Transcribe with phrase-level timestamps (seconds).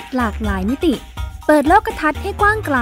[0.00, 0.94] ศหลากหลายมิติ
[1.46, 2.78] เปิดโลกทัศน์ให้กว้างไกล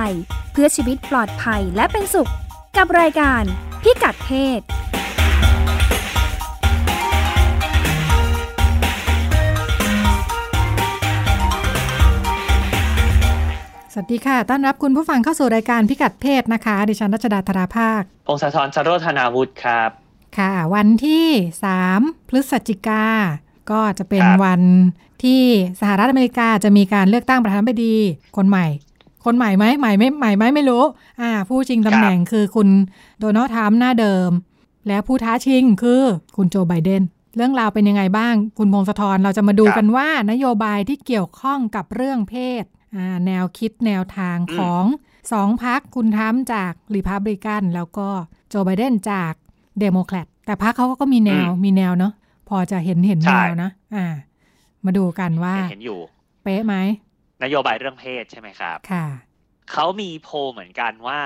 [0.52, 2.30] เพื่อชีวิตปลอดภัยและเป็นสุข
[2.76, 3.42] กับรายการ
[3.82, 4.60] พิกัดเพศ
[13.92, 19.90] สวัสดีค่ะ ต้อนรับคุณผู้ฟังเข้าสู่รายการพิกัดเพศนะคะ ดิฉันรัชดาธราภาคพงศธรชโรธนาวุฒิครับ
[20.38, 21.28] ค่ะ วันที่
[21.76, 23.04] 3 พฤศจิกา
[23.70, 24.62] ก็จะเป็นครับวัน
[25.22, 25.42] ที่
[25.80, 27.96] สหรัฐอเมริกาจะมีการเลือกตั้งประธานาธิบดี
[28.36, 28.66] คนใหม่
[29.24, 30.84] คนใหม่ไหมใหม่ไม่ใหม่ไหมไม่รู้
[31.20, 32.68] อ่า ผู้ชิงตำแหน่งคือคุณ
[33.20, 34.30] โดนัลด์ทรัมป์หน้าเดิม
[34.88, 36.02] และผู้ท้าชิงคือ
[36.36, 37.02] คุณโจไบเดน
[37.36, 42.64] เรื่องราวเป็นยังไงบ้าง คุณพงศธรเราจะมาดูครับกันว่านโยบายที่เกี่ยวข้องกับเรื่องเพศ
[42.96, 44.84] อ่าแนวคิดแนวทางอืมของ
[45.32, 48.08] สองพักคุณทรัมป์จากริพับลิกันแล้วก็
[48.48, 49.32] โจไบเดนจาก
[49.80, 52.12] เดโมแครตแต่ละพรรคเขาก็มีแนวมีแนวเนาะ
[52.48, 54.06] พอจะเห็นเห็นใช่แนวนะ อ่า
[54.86, 56.00] มาดูกันว่า เห็นอยู่
[56.42, 56.74] เป๊ะไหม
[57.42, 59.06] นโยบายเรื่องเพศใช่ไหมครับ ค่ะ
[59.72, 61.20] เขามีโพลเหมือนกันว่า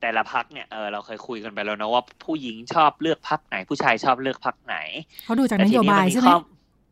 [0.00, 4.76] แต่ละพรรคเนี่ยเออเราเคยคุยกันไปแล้วนะว่าผู้หญิงชอบเลือกพรรคไหน ผู้ชายชอบเลือกพรรคไหน
[5.24, 6.38] เขาดูจากแต่นทีโยบายมัใช่ไหมข้อ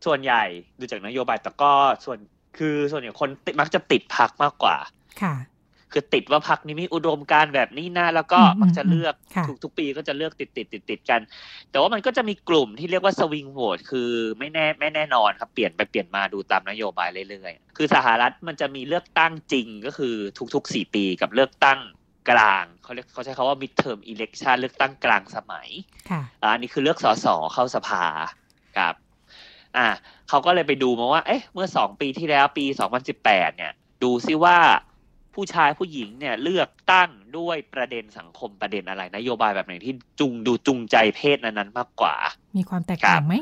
[0.05, 0.43] ส่วนใหญ่
[0.79, 1.71] ดูจากนโยบายแต่ก็
[2.05, 2.17] ส่วน
[2.57, 4.75] คือส่วนใหญ่คนติดมักจะติดพรรคมากกว่า
[5.21, 5.33] ค่ะ
[5.91, 11.21] คือติดว่าพักนี้มีอุดมการณ์แบบนี้นะแล้วก็อืมมักจะเลือกค่ะทุกทุกปีก็จะเลือกติดติดติดติดกัน
[11.71, 20.15] แต่ว่ามันก็จะมีกลุ่มที่เรียกว่าสวิงโหวตคือไม่แน่ไม่แน่นอนครับเปลี่ยนไปเปลี่ยนมาดูตามนโยบายเรื่อยๆ คือสหรัฐมันจะมีเลือกตั้งจริงก็คือ
[20.53, 21.79] ทุกๆสี่ปีกับเลือกตั้ง
[22.29, 25.69] กลางเขาเรียกเขาใช้คาว่า midterm election เลือกตั้งกลางสมัย
[26.09, 28.05] ค่ะอะอันนี้คือเลือกสสเข้าสภา
[28.77, 28.95] ครับ
[29.77, 29.87] อ่า
[30.29, 32.65] เขาก็เลยไปดูมาว่า เอ๊ะ เมื่อสองปีที่แล้วปี
[33.11, 33.23] 2018
[33.57, 34.57] เนี่ย ดูซิว่า
[35.37, 42.15] ผู้ชายผู้หญิงเนี่ยเลือกตั้งด้วยประเด็นสังคมประเด็นอะไร นโยบายแบบไหนที่จุงดูจูงใจเพศนั้นๆมากกว่า
[42.57, 43.33] มีความแตกต่างไหม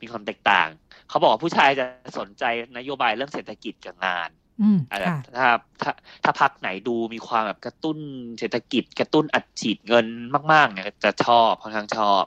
[0.00, 0.68] มีความแตกต่าง
[1.08, 1.84] เขาบอกว่าผู้ชายจะ
[2.18, 2.44] สนใจ
[2.76, 4.28] นโยบายเรื่องเศรษฐกิจกับงาน
[4.62, 5.48] อืมอะไรค่ะถ้า
[5.82, 5.92] ถ้า
[6.24, 7.98] ถ้าพักไหนดูมีความแบบกระตุ้น
[8.38, 10.06] เศรษฐกิจกระตุ้นอัดฉีดเงิน
[10.52, 12.24] มาก ๆ เนี่ยจะชอบค่อนข้างชอบ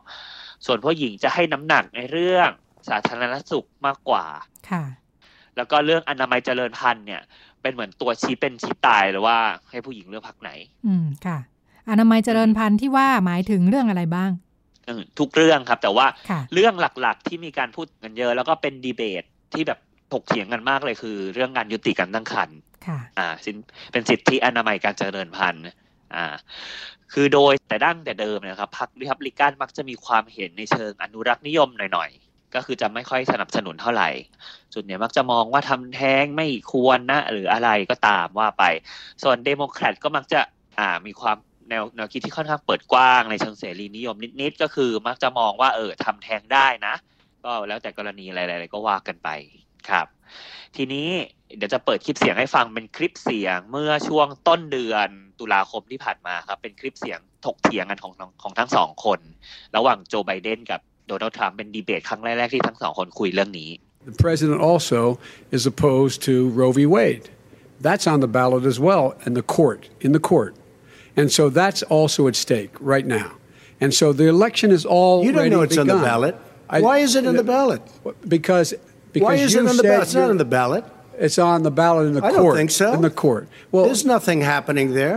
[0.65, 2.49] ส่วนผู้หญิงจะให้น้ำหนักในเรื่อง
[2.89, 4.25] สาธารณสุขมากกว่า
[4.71, 4.83] ค่ะ
[5.57, 7.21] แล้วก็เรื่องอนามัยเจริญพันธุ์เนี่ย
[7.65, 9.37] เป็นเหมือนตัวชี้เป็นชี้ตายเลยว่า
[9.69, 10.51] ให้ผู้หญิงเลือกพักไหน
[10.87, 11.37] อืมค่ะ
[11.89, 14.31] อนามัยเจริญพันธุ์ที่ว่าหมายถึงเรื่องอะไรบ้าง
[14.85, 19.23] เออทุกเรื่องครับ แต่ว่าค่ะเรื่องหลักๆที่มีการพูดกันเยอะ แล้วก็เป็นดีเบต
[19.53, 19.79] ที่แบบ
[20.13, 23.55] ถกเถียงกันมากเลยคือ เรื่องการยุติการตั้งครรภ์ค่ะ อ่าสิน
[23.91, 25.63] เป็นสิทธิอนามัยการเจริญพันธุ์
[26.15, 26.35] อ่า
[27.13, 34.09] คือโดยแต่ดั้งแต่เดิมเนยครับพรรคริพับลิกันมักจะมีความเห็นในเชิงอนุรักษ์นิยมหน่อยๆ ก็คือจะไม่ค่อยสนับสนุนเท่าไหร่
[34.73, 38.63] ส่วนเนี่ยมักจะมองว่าทำแท้งไม่ควรนะ หรืออะไรก็ตามว่าไป
[39.23, 40.39] ส่วนเดโมแครตก็มักจะ
[40.79, 41.37] อ่ามีความ
[41.69, 46.95] แนวแนวคิดที่ค่อนข้างเปิดกว้างในเชิงเสรีนิยมนิดๆก็คือมักจะมองว่าเออทำแท้งได้นะ
[47.43, 49.29] ก็แล้วแต่กรณีอะไรๆก็ว่ากันไป
[49.89, 50.07] ครับ
[50.75, 51.07] ทีนี้
[51.57, 59.19] เดี๋ยวจะเปิดคลิปเสียงให้ฟังเป็นคลิปเสียงเมื่อช่วงต้นเดือนตุลาคมที่ผ่านมาครับ เป็นคลิปเสียงถกเถียงกันของของทั้งสองคน
[59.75, 63.70] ระหว่างโจไบเดนกับ โดนัลด์ทรัมป์เป็นดีเบตครั้งแรก ๆ ที่ทั้งสองคนคุยเรื่องนี้
[64.10, 65.00] The president also
[65.56, 66.80] is opposed to Roe v.
[66.96, 67.26] Wade.
[67.86, 70.52] That's on the ballot as well in the court, in the court.
[71.20, 73.28] And so that's also at stake right now.
[73.82, 76.34] And so the election is all You don't know it's on the ballot.
[76.86, 77.82] Why is it on the ballot?
[78.36, 78.68] Because
[79.14, 80.02] because Why is you it on the said ballot?
[80.06, 80.84] It's not you're- on the ballot.
[81.26, 82.42] It's on the ballot in the I court.
[82.42, 82.88] don't think so.
[82.98, 83.44] In the court.
[83.72, 85.16] Well, There's nothing happening there.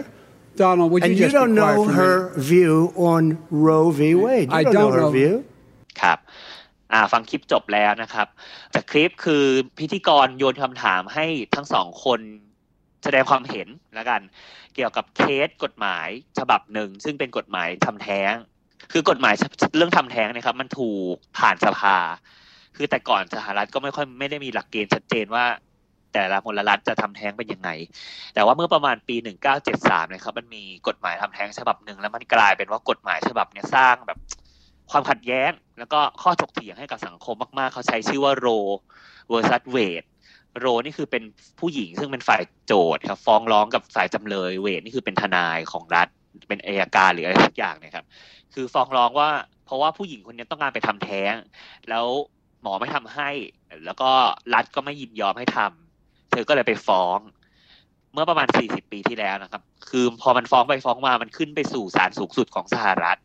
[0.64, 2.44] Donald, would and you you just be don't quiet know for a her minute?
[2.52, 2.74] view
[3.12, 3.22] on
[3.68, 4.02] Roe v.
[4.26, 4.50] Wade.
[4.52, 5.12] You I don't, know don't her know.
[5.20, 5.34] view.
[6.03, 6.19] ครับ
[6.93, 8.27] อ่าฟังคลิปจบแล้วนะครับ
[8.75, 9.45] จากคลิปคือ
[9.79, 12.21] พิธีกรโยนคำถามให้ทั้งสองคน
[13.05, 14.21] แสดงความเห็นแล้วกัน
[14.75, 16.09] เกี่ยวกับเคสกฎหมาย
[16.39, 18.33] ฉบับหนึ่ง ซึ่งเป็นกฎหมายทำแท้ง
[18.93, 19.35] คือกฎหมาย
[19.77, 21.97] เรื่องทำแท้งนะครับ มันถูกผ่านสภา
[22.77, 25.45] คือแต่ก่อนสหรัฐก็ไม่ค่อยไม่ได้มีหลักเกณฑ์ชัดเจนว่า
[26.15, 27.71] แต่ละมลรัฐจะทำแท้งเป็นยังไง
[28.35, 29.17] แต่ว่าเมื่อประมาณปี
[29.65, 34.19] 1973นะครับมันมีกฎหมายทำแท้งฉบับหนึ่งแล้วมันกลายเป็นว่ากฎหมายฉบับเนี้ยสร้างแบบ
[34.91, 38.49] ความขัดแย้ง แล้วก็ข้อถกเถียงให้กับสังคมมากๆ เขาใช้ชื่อว่าโร
[39.31, 40.07] versus Wade
[40.61, 41.23] โรนี่คือเป็น
[41.61, 46.09] ผู้หญิงซึ่งเป็นฝ่ายโจทย์ครับ ฟ้องร้องกับฝ่ายจำเลยเวทนี่คือเป็นทนายของรัฐ
[46.49, 48.05] เป็นอัยการหรืออะไรสักอย่างนะครับ
[48.55, 49.31] คือฟ้องร้องว่า
[49.65, 51.35] เพราะว่าผู้หญิงคนนี้ต้องการไปทำแท้ง
[51.89, 52.07] แล้ว
[52.63, 53.31] หมอไม่ทำให้
[53.85, 54.11] แล้วก็
[54.55, 57.19] รัฐก็ไม่ยินยอมให้ทำเธอก็เลยไปฟ้อง
[58.13, 63.19] เมื่อประมาณ 40 ปีที่แล้วนะครับ คือพอมันฟ้องไปฟ้องมามันขึ้นไปสู่ศาลสูงสุดของสหรัฐ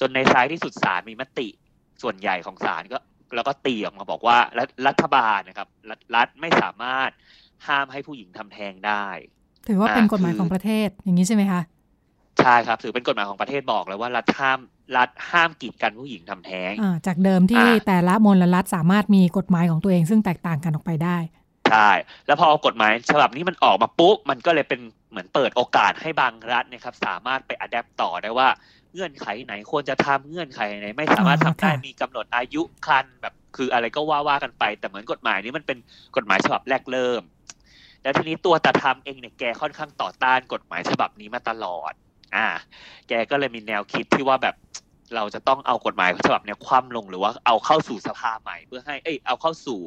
[0.00, 1.48] จนในท้ายที่สุดศาลมีมติ
[2.02, 2.98] ส่วนใหญ่ของศาลก็
[3.34, 7.10] แล้วก็ตีออกมาบอกว่ารัฐรัฐบาลนะครับรัฐรัฐไม่สามารถ
[7.66, 9.06] ห้ามให้ผู้หญิงทำแท้งได้
[9.68, 11.62] ถือว่าเป็นกฎหมายของประเทศอย่างนี้ใช่ไหมคะ
[12.40, 14.58] ใช่ครับถือเป็นกฎหมายของประเทศบอกเลยว่ารัฐห้าม
[14.96, 21.16] รัฐห้ามกีดกันผู้หญิงทำแท้งอ่าจากเดิมที่อ่าแต่ละมลรัฐสามารถมีกฎหมายของตัวเองซึ่งแตกต่างกันออกไปได้
[21.70, 21.90] ใช่
[22.26, 28.48] แล้วพอกฎหมายฉบับนี้มันออกมาปุ๊บมันก็เลยเป็นเหมือนเปิดโอกาสให้บางรัฐนะครับ สามารถไปอัดแอปต่อได้ว่า
[28.96, 35.78] เงื่อนไขไหนควรจะทำเงื่อนไขไหน ไม่สามารถทำได้มีกำหนดอายุคันแบบ คืออะไรก็ว่าว่ากันไป แต่เหมือนกฎหมายนี้มันเป็น
[36.16, 37.22] กฎหมายฉบับแรกเริ่ม
[38.02, 41.92] แล้วทีนี้ตัวตาทำเองเนี่ยแกค่อนข้างต่อต้านกฎหมายฉบับนี้มาตลอด
[42.36, 42.46] อ่า
[43.08, 44.54] แกก็เลยมีแนวคิดที่ว่าแบบ
[45.14, 49.80] เราจะต้องเอากฎหมายฉบับเนี้ยคว่ำลงหรือว่าเอาเข้าสู่สภาใหม่ เพื่อให้เอ้ยเอาเข้าสู่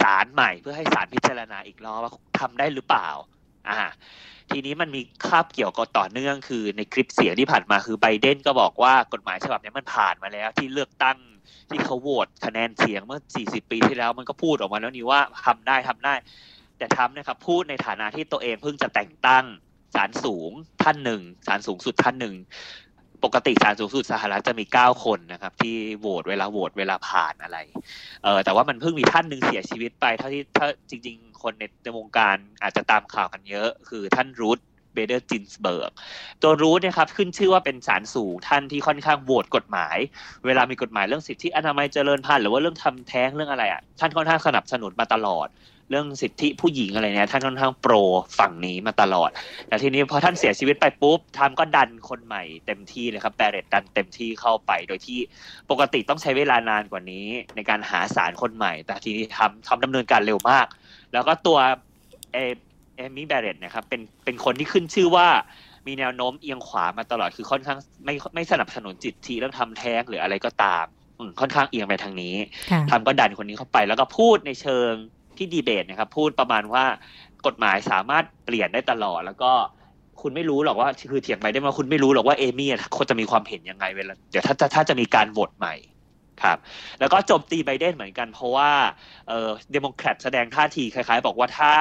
[0.00, 3.08] ศาลใหม่ เพื่อให้ศาลพิจารณาอีกรอบว่าทำได้หรือเปล่า
[3.68, 3.80] อ่า
[4.50, 11.18] ทีนี้มันมีคาบเกี่ยวกับต่อเนื่องคือในคลิปเสียงที่ผ่านมาคือไบเดนก็บอกว่ากฎหมายฉบับนี้มันผ่านมาแล้ว ที่เลือกตั้ง
[11.70, 16.14] ที่เขาโหวตคะแนนเสียงเมื่อ 40 ปีที่แล้วมันก็พูดออกมาแล้วนี่ว่าทำได้ทำได้
[16.78, 19.44] แต่ทำนะครับพูดในฐานะที่ตัวเองเพิ่งจะแต่งตั้ง
[19.94, 20.50] ศาลสูง
[20.82, 22.34] ท่านหนึ่งศาลสูงสุดท่านหนึ่ง
[23.24, 27.58] ปกติศาลสูงสุดสหรัฐจะมีเก้าคนนะครับ ที่โหวตเวลาโหวตเวลาผ่านอะไร
[28.24, 34.60] เออแต่ว่ามันเพิ่งมีท่านหนึ่งเสียชีวิตไปเท่าที่ถ้าจริง ๆ คนในในวงการอาจจะตามข่าวกันเยอะ คือท่านรูธ
[34.94, 35.90] เบเดอร์จินสเบิร์ก
[36.42, 39.96] ตัวรูธเนี่ยครับขึ้นชื่อว่าเป็นศาลสูงท่านที่ค่อนข้างโหวตกฎหมาย
[40.46, 45.48] เวลามีกฎหมายเรื่องสิทธิอนามัยเจริญพันธุ์หรือว่าเรื่องทำแท้งเรื่องอะไรอะท่านค่อนข้างสนับสนุนมาตลอด
[45.90, 47.94] เรื่องสิทธิผู้หญิงอะไรเนี่ยท่านค่อนข้างโปร
[48.38, 49.30] ฝั่งนี้มาตลอด
[49.68, 55.18] แต่ทีนี้พอท่านเสียชีวิตไปปุ๊บทำก็ดันคนใหม่เต็มที่เลยครับแบเรตดันเต็มที่เข้าไปโดยที่
[55.70, 57.26] ปกติต้องใช้เวลานานกว่านี้
[57.56, 60.66] ในการหาสารคนใหม่ แต่ทีนี้ทำทำดำเนินการเร็วมาก
[61.12, 61.58] แล้วก็ตัว
[62.32, 62.38] เอ
[62.96, 65.28] เอมี่แบเรตนะครับเป็นเป็นคนที่ขึ้นชื่อว่า
[65.86, 70.84] มีแนวโน้มเอียงขวามาตลอดคือค่อนข้างไม่ไม่สนับสนุนจิตทีเรื่องทำแท้งหรืออะไรก็ตาม
[71.40, 72.34] ค่อนข้างเอียงไปทางนี้
[72.90, 74.92] ทำก็ดันคนนี้เข้าไปแล้วก็พูดในเชิง
[75.42, 76.84] ที่ดีเบตนะครับพูดประมาณว่า
[77.46, 79.52] กฎหมายสามารถเปลี่ยนได้ตลอด แล้วก็
[80.22, 85.74] คุณไม่รู้หรอกว่าคือเถียงไปได้มาคุณไม่รู้หรอกว่าเอมี่โคนีย์จะมีความเห็นยังไงเวลาเดี๋ยวถ้าถ้าจะมีการโหวตใหม่
[86.42, 86.58] ครับ
[87.00, 88.70] แล้วก็โจมตีไบเดนเหมือนกัน เพราะว่า
[89.28, 91.74] เออเดโมแครตแสดงท่าทีคล้ายๆ บอกว่าถ้า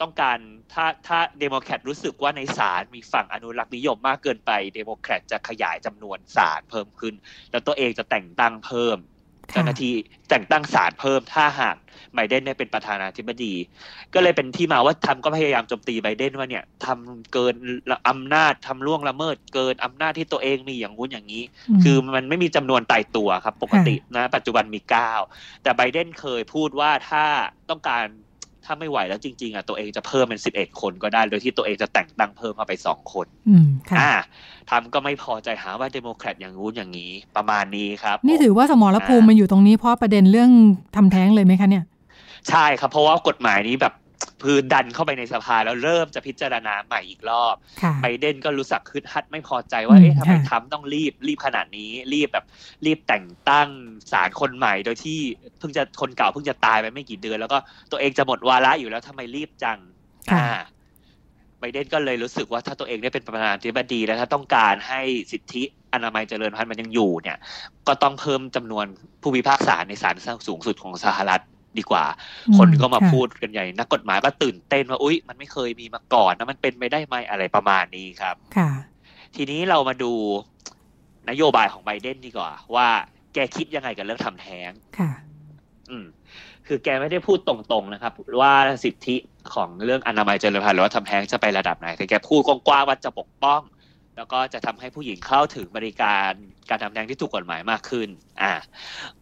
[0.00, 0.38] ต้องการ
[0.72, 7.14] ถ้าถ้าเดโมแครตรู้สึกว่าในศาลมีฝั่งอนุรักษ์นิยมมากเกินไป เดโมแครตจะขยายจำนวนศาลเพิ่มขึ้น
[7.50, 8.96] แล้วตัวเองจะแต่งตั้งเพิ่ม
[9.52, 9.94] เจ้าหน้าที่
[10.28, 11.76] แต่งตั้งศาลเพิ่มถ้าหาก
[12.14, 13.54] ไบเดนได้เป็นประธานาธิบดี
[14.14, 17.54] ก็เลยเป็นที่มาว่าทำก็พยายามโจมตีไบเดนว่าเนี่ยทำเกิน
[18.08, 21.42] อำนาจทำล่วงละเมิด เกินอำนาจที่ตัวเองมีอย่างงู้นอย่างนี้
[21.84, 25.12] คือมันไม่มีจำนวนตายตัวครับปกตินะ ปัจจุบันมีเก้า
[25.62, 27.24] แต่ไบเดนเคยพูดว่าถ้า
[27.70, 28.04] ต้องการ
[28.66, 34.14] ถ้าไม่ไหวแล้วจริง ๆอะตัวเองจะเพิ่มเป็นสิบเอ็ดคนก็ได้ โดยที่ตัวเองจะแต่งตั้งเพิ่มมาไปสองคนอืมค่ะ
[34.70, 40.50] ทำก็ไม่พอใจหาว่าเดโมแครตอย่างงู้นอย่างนี้ ประมาณนี้ครับ นี่ถือว่าสมรภูมิมันอยู่ตรงนี้เพราะประเด็นเรื่อง
[40.96, 41.84] ทำแท้งเลยไหมคะเนี่ย
[42.48, 43.92] ใช่ครับเพราะว่ากฎหมายนี้แบบ
[44.42, 47.54] พื้นดันเข้าไปในสภาแล้วเริ่มจะพิจารณาใหม่อีกรอบ
[48.02, 52.44] ไบเดนก็รู้สึกคึดฮัดไม่พอใจว่าเอ๊ะทำไมทำต้องรีบรีบขนาดนี้ รีบแบบ
[52.86, 53.68] รีบแต่งตั้ง
[54.12, 55.20] ศาลคนใหม่ โดยที่
[55.58, 57.58] เพิ่งจะคนเก่าเพิ่งจะตายไปไม่กี่เดือน แล้วก็
[57.90, 59.78] ตัวเองจะหมดวาระอยู่แล้วทำไมรีบจัง
[60.32, 60.46] อ่า
[61.60, 65.00] ไบเดนก็เลยรู้สึกว่าถ้าตัวเองได้เป็นประธานาธิบดีแล้วถ้าต้องการให้
[65.32, 65.62] สิทธิ
[65.92, 67.38] อนามัยเจริญพันธุ์มันยังอยู่เนี่ย
[67.88, 68.86] ก็ต้องเพิ่มจำนวน
[69.22, 70.14] ผู้พิพากษาในศาล
[70.48, 71.42] สูงสุดของสหรัฐ
[71.80, 72.04] ดีกว่า
[72.58, 78.70] คนก็มาพูดกันใหญ่ นักกฎหมายก็ตื่นเต้นว่าอุ๊ย มันไม่เคยมีมาก่อนนะมันเป็นไปได้ไหมอะไรประมาณนี้ครับ ค่ะ
[79.36, 80.12] ทีนี้เรามาดู
[81.30, 82.88] นโยบายของไบเดนดีกว่า ว่า
[83.34, 85.10] แกคิดยังไงกับเรื่องทำแท้งค่ะ
[85.90, 86.06] อืม
[86.66, 88.52] คือแกไม่ได้พูดตรงๆนะครับ ว่า
[88.84, 89.16] สิทธิ
[89.54, 93.60] ของเรื่องอนามัยเจริญพันธุ์หรือว่าทำแท้งจะไประดับไหนแต่แกพูดกว้างๆว่าจะปกป้อง
[94.16, 96.32] แล้วก็จะทำให้ผู้หญิงเข้าถึงบริการ
[96.70, 98.08] การทำแท้งที่ถูกกฎหมายมากขึ้น
[98.42, 98.52] อ่า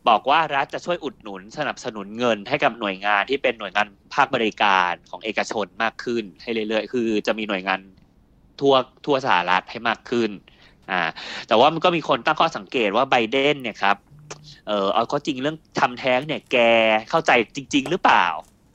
[0.08, 7.80] บอกว่ารัฐจะช่วยอุดหนุนสนับสนุนเงินให้กับหน่วยงานที่เป็นหน่วยงานภาคบริการของเอกชนมากขึ้น ให้เรื่อยๆ คือจะมีหน่วยงาน
[8.60, 8.74] ทั่ว
[9.04, 10.30] ทั่วสหรัฐให้มากขึ้น
[10.90, 11.00] อ่า
[11.48, 13.96] แต่ว่ามันก็มีคนตั้งข้อสังเกตว่าไบเดนเนี่ยครับ
[14.68, 16.56] เออเอาก็จริงเรื่องทำแท้งเนี่ยแก
[17.10, 18.26] เข้าใจจริง ๆ หรือเปล่า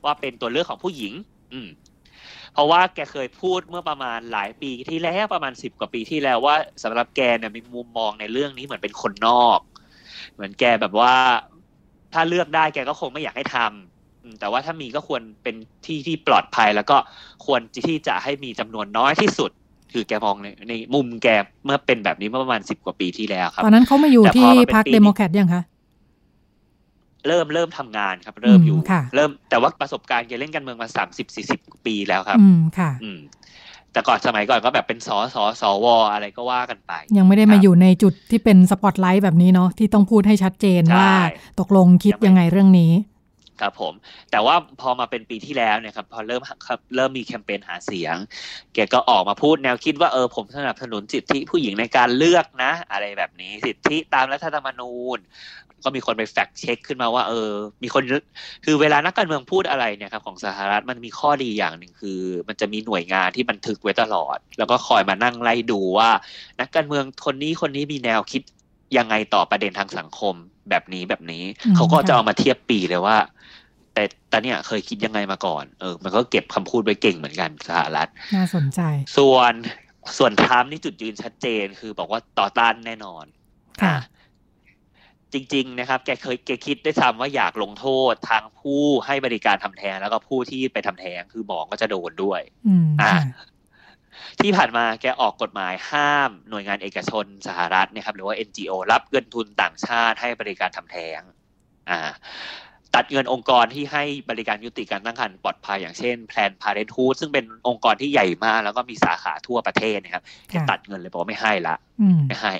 [0.06, 1.14] ว่าเป็นตัวเลือกของผู้หญิง
[1.54, 1.68] อืม
[2.54, 9.60] เพราะว่าแกเคยพูดเมื่อประมาณหลายปีที่แล้วประมาณสิบกว่าปีที่แล้วว่าสำหรับแกเนี่ยมีมุมมองในเรื่องนี้เหมือนเป็นคนนอก
[10.34, 11.14] เหมือนแกแบบว่า
[12.14, 16.98] ถ้าเลือกได้แกก็คงไม่อยากให้ทำแต่ว่าถ้ามีก็ควรเป็นที่ที่ปลอดภัยแล้วก็
[17.46, 19.52] ควรที่จะให้มีจำนวนน้อยที่สุด
[19.94, 21.28] คือแกมองในในมุมแก
[21.66, 25.64] เมื่อเป็นแบบนี้เมื่อประมาณสิบกว่าปีที่แล้วครับ ตอนนั้นเขามาอยู่ที่พรรคเดโมแครตยังคะ
[27.28, 28.78] เริ่มเริ่มทำงานครับ เริ่มอยู่
[29.16, 33.20] เริ่มแต่ว่าประสบการณ์แกเล่นการเมืองมาสามสิบสี่สิบปีแล้วครับ อืมค่ะ อืม
[33.94, 41.10] แต่ก่อนสมัยก่อนก็แบบเป็นสอสอสวอะไรก็ว่ากันไป ยังไม่ได้มาอยู่ในจุดที่เป็นสปอตไลท์แบบนี้เนาะที่ต้องพูดให้ชัดเจนว่า
[41.60, 42.92] ตกลงคิดยังไงเรื่องนี้
[43.62, 43.94] ครับผม
[44.32, 46.42] แต่ว่าพอมาเป็นปีที่แล้วเนี่ยครับพอเริ่ม
[46.96, 48.16] เริ่มมีแคมเปญหาเสียง
[48.74, 55.18] แกก็ออกมาพูดแนวคิดว่าเออผมสนับสนุนสิทธิผู้หญิงในการเลือกนะ อะไรแบบนี้สิทธิตามรัฐธรรมนูญ
[55.84, 57.52] ก็มีคนไปแฟกเช็คขึ้นมาว่า เออ
[57.84, 58.04] มีคน
[58.66, 66.10] คือเวลานักการเมืองพูดอะไรเนี่ยครับของสหรัฐมันมีข้อดีอย่างหนึ่งคือ มันจะมีหน่วยงานที่บันทึกไว้ตลอด แล้วก็คอยมานั่งไล่ดูว่า
[66.62, 68.42] นักการเมืองคนนี้คนนี้มีแนวคิด
[68.98, 70.36] ยังไงต่อประเด็นทางสังคม
[70.70, 71.44] แบบนี้แบบนี้
[71.76, 73.18] เขาก็จะเอามาเทียบปีเลยว่า
[73.94, 78.82] แต่แต่เนี่ยเคยคิดยังไงมาก่อนเออ มันก็เก็บคำพูดไว้เก่งเหมือนกันสหรัฐน่าสนใจ
[79.18, 79.54] ส่วน
[80.18, 83.26] ส่วนทามนี่จุดยืนชัดเจนคือบอกว่าต่อต้านแน่นอน
[83.84, 83.98] ค่ะ
[85.34, 93.48] จริง ๆ นะครับ แกเคยแกคิดได้ซ้ำว่าอยากลงโทษทางผู้ให้บริการทำแท้งแล้วก็ผู้ที่ไปทำแท้งคือหมอก็จะโดนด้วยอืมอ่าค่ะ
[94.42, 101.20] ที่ผ่านมาแกออกกฎหมายห้ามหน่วยงานเอกชนสหรัฐเนี่ยครับ หรือว่า NGO รับเงินทุนต่างชาติให้บริการทำแท้ง
[101.90, 102.00] อ่า
[102.96, 112.56] ตัดเงินองค์กรที่ให้บริการยุติการตั้งครรภ์ปลอดภัยอย่างเช่น Planned Parenthood ซึ่งเป็นองค์กรที่ใหญ่มาก แล้วก็มีสาขาทั่วประเทศนะครับแกค่ะตัดเงินเลยบอกว่าไม่ให้ละอืมไม่ให้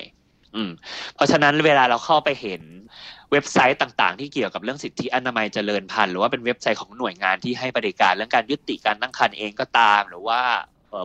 [0.54, 0.70] อืม
[1.14, 2.62] เพราะฉะนั้นเวลาเราเข้าไปเห็น
[3.32, 10.40] เว็บไซต์ต่างๆ ที่เกี่ยวกับเรื่องสิทธิอนามัยเจริญพันธุ์หรือว่าเป็นเว็บไซต์ของหน่วยงานที่ให้บริการเรื่องการยุติการตั้งครรภ์เองก็ตาม หรือว่า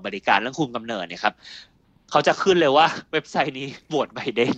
[0.06, 1.34] บริการเรื่องคุมกำเนิดเนี่ยครับ
[2.12, 4.58] เขาจะขึ้นเลยว่าเว็บไซต์นี้โหวตไบเดน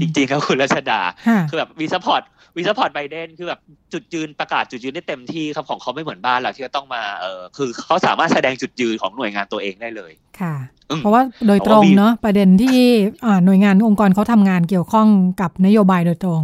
[0.00, 2.22] จริงๆครับคุณรัชดาค่ะคือแบบ we support
[2.56, 3.60] we support Biden คือแบบ
[3.92, 10.54] จุดยืนประกาศจุดยืนได้เต็มที่ครับของเขาไม่เหมือนบ้านเราที่จะต้องมาเออคือเขาสามารถแสดงจุดยืนของหน่วยงานตัวเองได้เลยค่ะ
[10.90, 12.80] อืมเพราะว่าโดยตรงเพราะว่ามีเนาะประเด็นที่
[13.26, 15.08] อ่าหน่วยงานองค์กรเขาทำงานเกี่ยวข้อง
[15.40, 16.42] กับนโยบายโดยตรง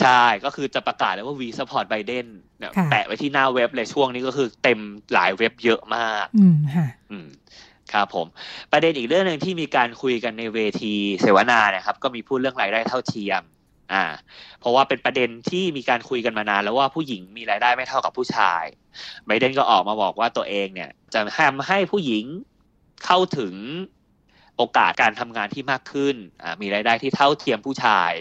[0.00, 2.26] ใช่ก็คือจะประกาศเลยว่า we support Biden
[2.58, 4.78] เนี่ยค่ะแปะไว้ที่หน้าเว็บเลยช่วงนี้ก็คือเต็ม
[5.12, 7.26] หลายเว็บเยอะมาก อืมค่ะอืม
[7.92, 8.26] ครับผม
[8.72, 13.42] ประเด็นอีกเรื่องหนึ่งที่มีการคุยกันในเวทีเสวนานะครับ ก็มีพูดเรื่องรายได้เท่าเทียม
[13.92, 14.04] อ่า
[14.60, 18.64] เพราะว่าเป็นประเด็นที่มีการคุยกันมานานแล้วว่าผู้หญิงมีรายได้ไม่เท่ากับผู้ชาย
[19.26, 22.24] ไบเดนก็ออกมาบอกว่าตัวเองเนี่ย จะทำให้ผู้หญิง
[23.04, 23.54] เข้าถึง
[24.56, 26.16] โอกาสการทำงานที่มากขึ้น
[26.60, 28.12] มีรายได้ที่เท่าเทียมผู้ชาย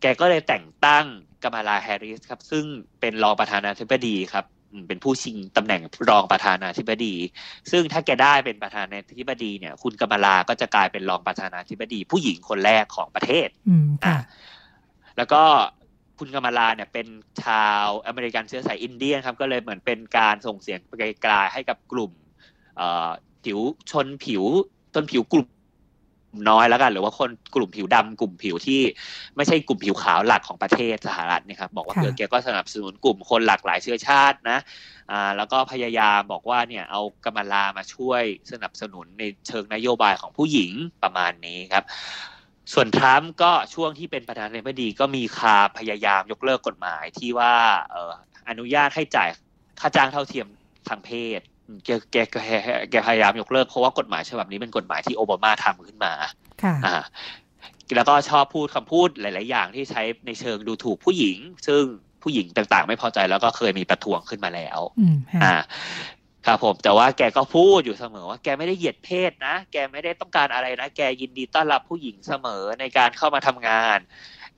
[0.00, 1.06] แกก็เลยแต่งตั้ง
[1.42, 2.64] กามาลาแฮร์ริสครับ ซึ่ง
[3.00, 4.44] เป็นรองประธานาธิบดีครับ
[4.88, 7.14] เป็นผู้ชิงตำแหน่งรองประธานาธิบดี
[7.70, 14.18] ซึ่งถ้าแกได้เป็นประธานาธิบดีเนี่ย คุณกามาลาก็จะกลายเป็นรองประธานาธิบดี ผู้หญิงคนแรกของประเทศอืมค่ะ
[15.16, 15.42] แล้วก็
[16.18, 17.06] คุณกามาลาเนี่ยเป็น
[17.44, 22.12] ชาวอเมริกันเชื้อสายอินเดียนครับ ก็เลยเหมือนเป็นการส่งเสียงไกลๆให้กับกลุ่ม
[22.76, 23.10] เอ่อ
[23.44, 23.60] ผิว
[23.90, 24.44] ชนผิว
[24.94, 25.48] ชนผิวกลุ่ม
[26.50, 28.80] น้อยแล้วกัน หรือว่าคนกลุ่มผิวดำกลุ่มผิวที่
[29.36, 34.58] ไม่ใช่กลุ่มผิวขาวหลักของประเทศสหรัฐเนะครับบอกว่าค่ะเออแกก็สนับสนุนกลุ่มคนหลากหลายเชื้อชาตินะ
[35.10, 41.84] อ่าแล้วก็พยายามบอกว่าเนี่ยเอากามาลามาช่วยสนับสนุนในเชิงนโยบายของผู้หญิงประมาณนี้ครับ
[42.72, 47.54] ส่วนทรัมป์ก็ช่วงที่เป็นประธานาธิบดีก็มีคาพยายามยกเลิกกฎหมายที่ว่า
[47.90, 48.12] เอ่อ
[48.48, 49.28] อนุญาตให้จ่าย
[49.80, 50.46] ค่าจ้างเท่าเทียม
[50.88, 52.36] ทางเพศอืม แกแกแก
[52.90, 56.12] แกพยายามยกเลิกเพราะว่ากฎหมายฉบับนี้เป็นกฎหมายที่โอบามาทำขึ้นมา
[56.62, 56.96] ค่ะอ่า
[57.96, 61.82] แล้วก็ชอบพูดคำพูดหลาย ๆ อย่างที่ใช้ในเชิงดูถูกผู้หญิง ซึ่ง
[62.22, 65.56] ผู้หญิงต่าง ๆ ไม่พอใจแล้วก็เคยมีประท้วงขึ้นมาแล้วอืมค่ะอ่า
[66.46, 73.98] ครับผมแต่ว่าแกก็พูดอยู่เสมอว่าแกไม่ได้เหยียดเพศนะ แกไม่ได้ต้องการอะไรนะ แกยินดีต้อนรับผู้หญิงเสมอในการเข้ามาทำงาน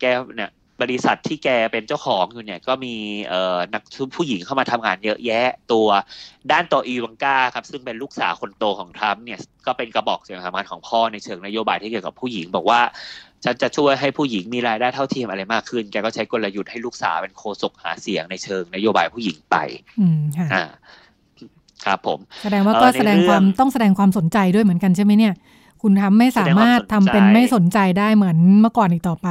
[0.00, 0.50] แกเนี่ย
[0.82, 2.94] บริษัทที่แกเป็นเจ้าของอยู่เนี่ยก็มี
[3.28, 3.82] เอ่อนัก
[4.16, 5.88] ผู้หญิงเข้ามาทำงานเยอะแยะตัว
[6.52, 12.80] ด้านตัวอีวังกาครับซึ่งเป็นลูกสาวคนโตของทรัมป์เนี่ยก็เป็นกระบอกเสียงสำคัญของพ่อในเชิงนโยบายที่เกี่ยวกับผู้หญิง บอกว่า
[13.44, 19.56] ฉันจะช่วยให้ผู้หญิงมีรายได้เท่าเทียมอะไรมากขึ้น แกก็ใช้กลยุทธ์ให้ลูกสาวเป็นโฆษกหาเสียงในเชิงนโยบายผู้หญิงไป
[20.00, 20.64] อืมค่ะอ่า
[21.84, 25.34] ครับผม แสดงว่าเอ่อก็ในแสดงความเรื่องต้องแสดงความสนใจด้วยเหมือนกันใช่ไหมเนี่ย
[25.82, 29.28] คุณทำไม่สามารถทำเป็นแสดงความสนใจไม่สนใจได้เหมือนเมื่อก่อนอีกต่อไป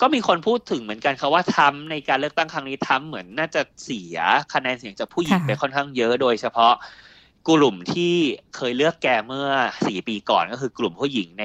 [0.00, 4.16] ก็มีคนพูดถึงเหมือนกันครับว่าทรัมป์ในการเลือกตั้งครั้งนี้ทรัมป์เหมือนน่าจะเสีย
[4.52, 6.72] คะแนนเสียงจากผู้หญิงค่ะไปค่อนข้างเยอะโดยเฉพาะ
[7.48, 8.14] กลุ่มที่
[8.56, 9.48] เคยเลือกแกเมื่อ
[9.86, 11.44] สี่ปีก่อนก็คือกลุ่มผู้หญิงใน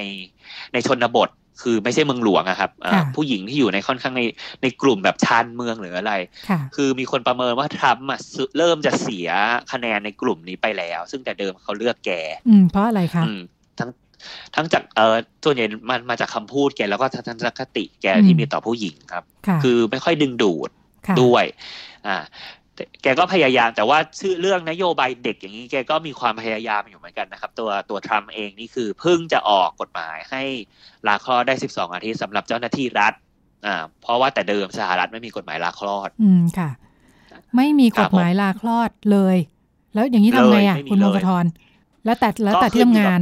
[0.73, 1.29] ในชนบท
[1.61, 4.21] คือไม่ใช่เมืองหลวงอะครับอ่าค่ะผู้หญิงที่อยู่ในค่อนข้างใน
[4.63, 6.13] ในกลุ่มแบบชานเมืองหรืออะไร
[6.49, 8.19] ค่ะคือมีคนประเมินว่าทรัมป์อะ
[8.57, 9.29] เริ่มจะเสีย
[9.71, 12.11] คะแนนในกลุ่มนี้ไปแล้ว ซึ่งแต่เดิมเขาเลือกแก
[12.47, 13.39] อืมเพราะอะไรคะอืม
[13.79, 13.89] ทั้ง
[14.55, 20.69] ทั้งจากเอ่อส่วนใหญ่มันมาจากคำพูดแกแล้วก็ทัศนคติแกอืมที่มีต่อผู้หญิงครับค่ะคือไม่ค่อยดึงดูด
[21.07, 21.45] ค่ะด้วย
[22.07, 22.17] อ่า
[22.75, 30.43] แต่แกก็พยายามแต่ว่าชื่อเรื่องนโยบายเด็กอย่างนี้แกก็มีความพยายามอยู่เหมือนกันนะครับ ตัวตัวทรัมป์เองนี่คือเพิ่งจะออกกฎหมายให้
[31.07, 33.13] ลาคลอดได้ 12 อาทิตย์สำหรับเจ้าหน้าที่รัฐ
[33.65, 36.69] อ่าเพราะว่าแต่เดิมสหรัฐไม่มีกฎหมายลาคลอด อืมค่ะ
[37.55, 39.37] ไม่มีกฎหมายลาคลอดเลย
[39.93, 41.45] แล้วอย่างนี้ทำไงอะเลยไม่มีคุณเลยมงคลทร
[42.05, 43.21] แล้วแต่แล้วแต่ก็ที่ขึ้นทำอยู่งาน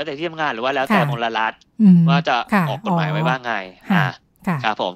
[0.00, 1.52] แล้วแต่ที่ทำงานหรือว่าแล้วแต่ค่ะมลรัฐ
[1.82, 3.54] อืมว่าจะค่ออกกฎหมายไว้ว่าไง
[3.90, 4.06] ค่ะอ่า
[4.46, 4.94] ค่ะครับผม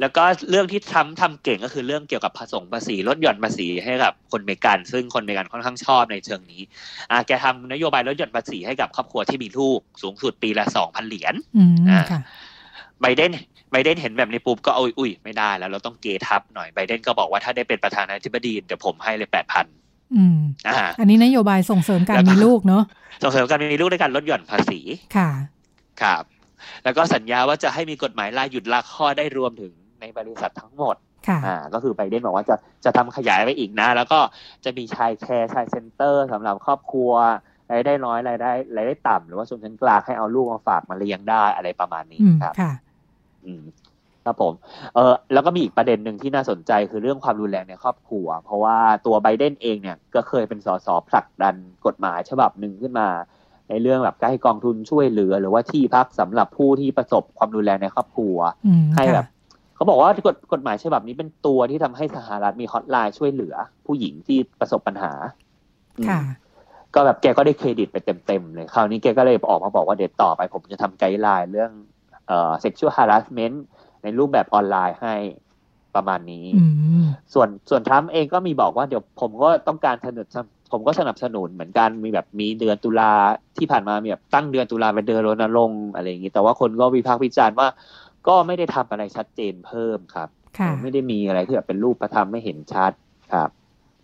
[0.00, 6.60] แล้วก็เรื่องที่ทำทำเก่งก็คือเรื่องเกี่ยวกับผสมภาษีลดหย่อนภาษีให้กับคนเมกัน ซึ่งคนเมกันค่อนข้างชอบในเชิงนี้
[7.10, 12.20] อ่าแกทำนโยบายลดหย่อนภาษีให้กับครอบครัวที่มีลูกสูงสุดปีละสองพันเหรียญอืมอ่าค่ะ
[13.02, 13.30] ไบเดน
[13.72, 19.66] ไบเดนเห็นแบบนี้ปุ๊บก็อุ้ยอุ้ยไม่ได้แล้วเราต้องเกทับหน่อยไบเดนก็บอกว่าถ้าได้เป็นประธานาธิบดีเดี๋ยวผมให้เลยแปดพัน
[20.14, 22.84] อืมอ่า อันนี้นโยบายส่งเสริมการมีลูกเนาะ
[23.22, 24.80] ส่งเสริมการมีลูกด้วยการลดหย่อนภาษี
[25.16, 25.30] ค่ะ
[26.02, 26.22] ครับ
[26.84, 30.96] แล้วก็สัญญาว่าจะให้มีกฎหมายลาหยุดลาคลอดได้รวมถึงในบริษัททั้งหมด
[31.28, 34.18] ค่ะอ่าก็คือไบเดนบอกว่าจะจะทำขยายไปอีกนะ แล้วก็
[34.64, 37.12] จะมี child care child center สำหรับครอบครัว
[37.70, 42.72] รายได้น้อยรายได้รายได้ต่ำหรือว่าชนชั้นกลางให้เอาลูกมาฝากมาเลี้ยงได้อะไรประมาณนี้อืมครับค่ะ
[43.44, 43.62] อืม
[44.26, 44.54] ครับผม
[44.94, 51.54] เออแล้วก็มีอีกประเด็นหนึ่งที่น่าสนใจคือเรื่องความรุนแรงในครอบครัว เพราะว่าตัวไบเดนเองเนี่ยก็เคยเป็นสสผลักดัน
[51.86, 53.08] กฎหมายฉบับหนึ่งขึ้นมา
[53.68, 59.34] ในเรื่องแบบการให้กองทุนช่วยเหลือ หรือว่าที่พักสำหรับผู้ที่ประสบความรุนแรงในครอบครัวอืมให้แบบค่ะ
[59.74, 63.54] เขาบอกว่ากฎกฎหมายฉบับนี้เป็นตัวที่ทำให้สหรัฐมีฮอตไลน์ช่วยเหลือ
[63.86, 65.12] ผู้หญิงที่ประสบปัญหา
[65.98, 66.20] อืมค่ะ
[66.94, 71.70] ก็แบบแกก็ได้เครดิตไปเต็มๆเลยคราวนี้แกก็เลยออกมาบอกว่าเดี๋ยวต่อไปผมจะทำไกด์ไลน์เรื่อง
[72.26, 73.56] เอ่อ sexual harassment
[74.02, 75.14] ในรูปแบบออนไลน์ให้
[75.94, 76.66] ประมาณนี้อื
[77.04, 83.12] มส่วนส่วนทรัมป์เองก็มีบอกว่าเดี๋ยวผมก็ต้องการสนับสนุนผมก็สนับสนุนเหมือนกันมีแบบมีเดือนตุลา
[83.58, 87.68] ที่ผ่านมามีแบบตั้งเดือนตุลาเป็นเดือนรณรงค์อะไรอย่างนี้ แต่ว่าคนก็วิพากษ์วิจารณ์ว่า
[88.28, 92.92] ก็ไม่ได้ทำอะไรชัดเจนเพิ่มครับค่ะไม่ได้มีอะไรที่แบบเป็นรูปธรรมไม่เห็นชัด
[93.32, 93.50] ครับ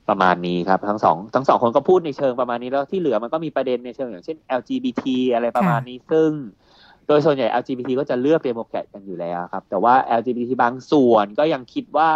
[0.08, 5.02] ประมาณนี้ครับ ทั้งสองทั้งสองคนก็พูดในเชิงประมาณนี้แล้วที่เหลือมันก็มีประเด็นในเชิงอย่างเช่น LGBT
[5.34, 6.30] อะไรประมาณนี้ซึ่ง
[6.71, 12.10] โดยส่วนใหญ่ LGBT ก็จะเลือกเดโมแครตกันอยู่แล้วครับ แต่ว่า LGBT บางส่วนก็ยังคิดว่า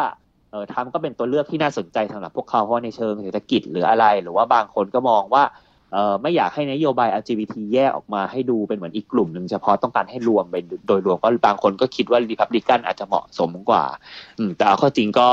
[0.51, 5.45] เออทรัมป์ก็เป็นตัวเลือกที่น่าสนใจสำหรับพวกเขาเพราะในเชิงเศรษฐกิจหรืออะไร หรือว่าบางคนก็มองว่า
[5.93, 13.85] เออไม่อยากให้นโยบาย LGBT แยกออกมาให้ดูเป็นเหมือนอีกกลุ่มหนึ่งเฉพาะต้องการให้รวมไปโดยรวมก็บางคนก็คิดว่าริพับลิกันอาจจะเหมาะสมกว่า
[14.39, 15.29] อืแต่เอาข้อจริงก็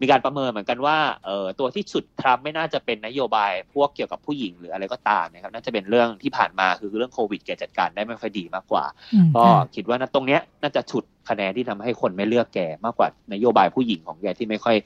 [0.00, 8.84] มีการประเมินเหมือนกันว่าเอ่อตัวที่สุดทรัมป์ไม่น่าจะเป็นนโยบายพวกเกี่ยวกับผู้หญิงหรืออะไรก็ตามนะครับน่าจะเป็นเรื่องที่ผ่านมาคือเรื่องโควิดแกจัดการได้ไม่ค่อยดีมากกว่า
[9.14, 14.76] อืมก็ค่ะคิดว่านะตรงเนี้ยน่าจะฉุดคะแนนที่ทำให้คนไม่เลือกแกมากกว่านโยบายผู้หญิงของแกที่ไม่ค่อย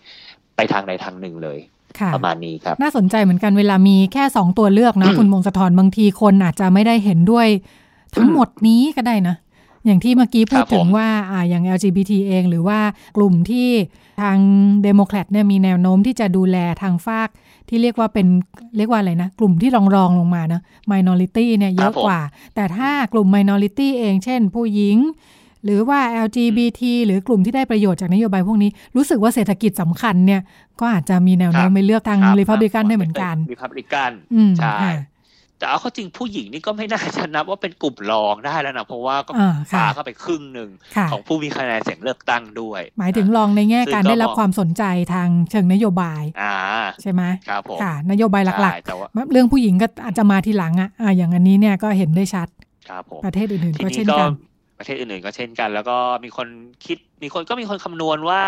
[0.56, 1.58] ไปทางใดทางหนึ่งเลย
[2.00, 7.46] ค่ะประมาณนี้ครับ น่าสนใจเหมือนกันเวลามีแค่สองตัวเลือกนะอืมคุณมงสะทรบางทีคนอาจจะไม่ได้เห็นด้วย
[8.14, 9.36] ทั้งหมดนี้ก็ได้นะ
[9.86, 12.78] อย่างที่เมื่อกี้พูดถึงว่าอ่าอย่าง LGBT เอง หรือว่า
[13.16, 13.68] กลุ่มที่
[14.22, 14.38] ทาง
[14.82, 17.28] เดโมแครตเนี่ยมีแนวโน้มที่จะดูแลทางฝาก
[17.68, 18.26] ที่เรียกว่าเป็น
[18.76, 20.60] เรียกว่าอะไรนะ กลุ่มที่รองรองๆลงมานะ
[20.92, 22.20] minority เนี่ยเยอะกว่า
[22.54, 24.96] แต่ถ้ากลุ่ม minority เอง เช่น ผู้หญิง
[25.64, 30.40] หรือว่า LGBT หรือกลุ่มที่ได้ประโยชน์จากนโยบายพวกนี้ รู้สึกว่าเศรษฐกิจสำคัญเนี่ย
[30.80, 34.94] ก็อาจจะมีแนวโน้มครับไปเลือกทางครับริพับลิกันได้เหมือนกันริพับลิกันอืมใช่ค่ะ
[35.58, 46.54] แต่เอาเข้อจริงผู้หญิงนี่ก็ไม่น่าจะนับว่าเป็นกลุ่มรองได้แล้วนะเพราะว่าก็อ่าปาค่ะเข้าไปครึ่งหนึ่งค่ะของผู้มีคะแนนเสียงเลือกตั้งด้วย หมายถึงลองในแง่ซึ่งการก็ได้รับมองความสนใจทางเชิงนโยบายอ่า
[47.02, 52.48] ใช่ไหมครับผมค่ะ นโยบายหลักใช่แต่ว่าๆเรื่องผู้หญิงก็อาจจะมาทีหลังอะอ่าอย่างอันนี้เนี่ยก็เห็นได้ชัด
[52.88, 54.32] ครับผมประเทศอื่นทีๆก็นี้เช่นก็กัน
[54.78, 56.48] ประเทศอื่นๆก็เช่นกัน แล้วก็มีคน
[56.86, 58.42] คิดมีคนก็มีคนคำนวณว่า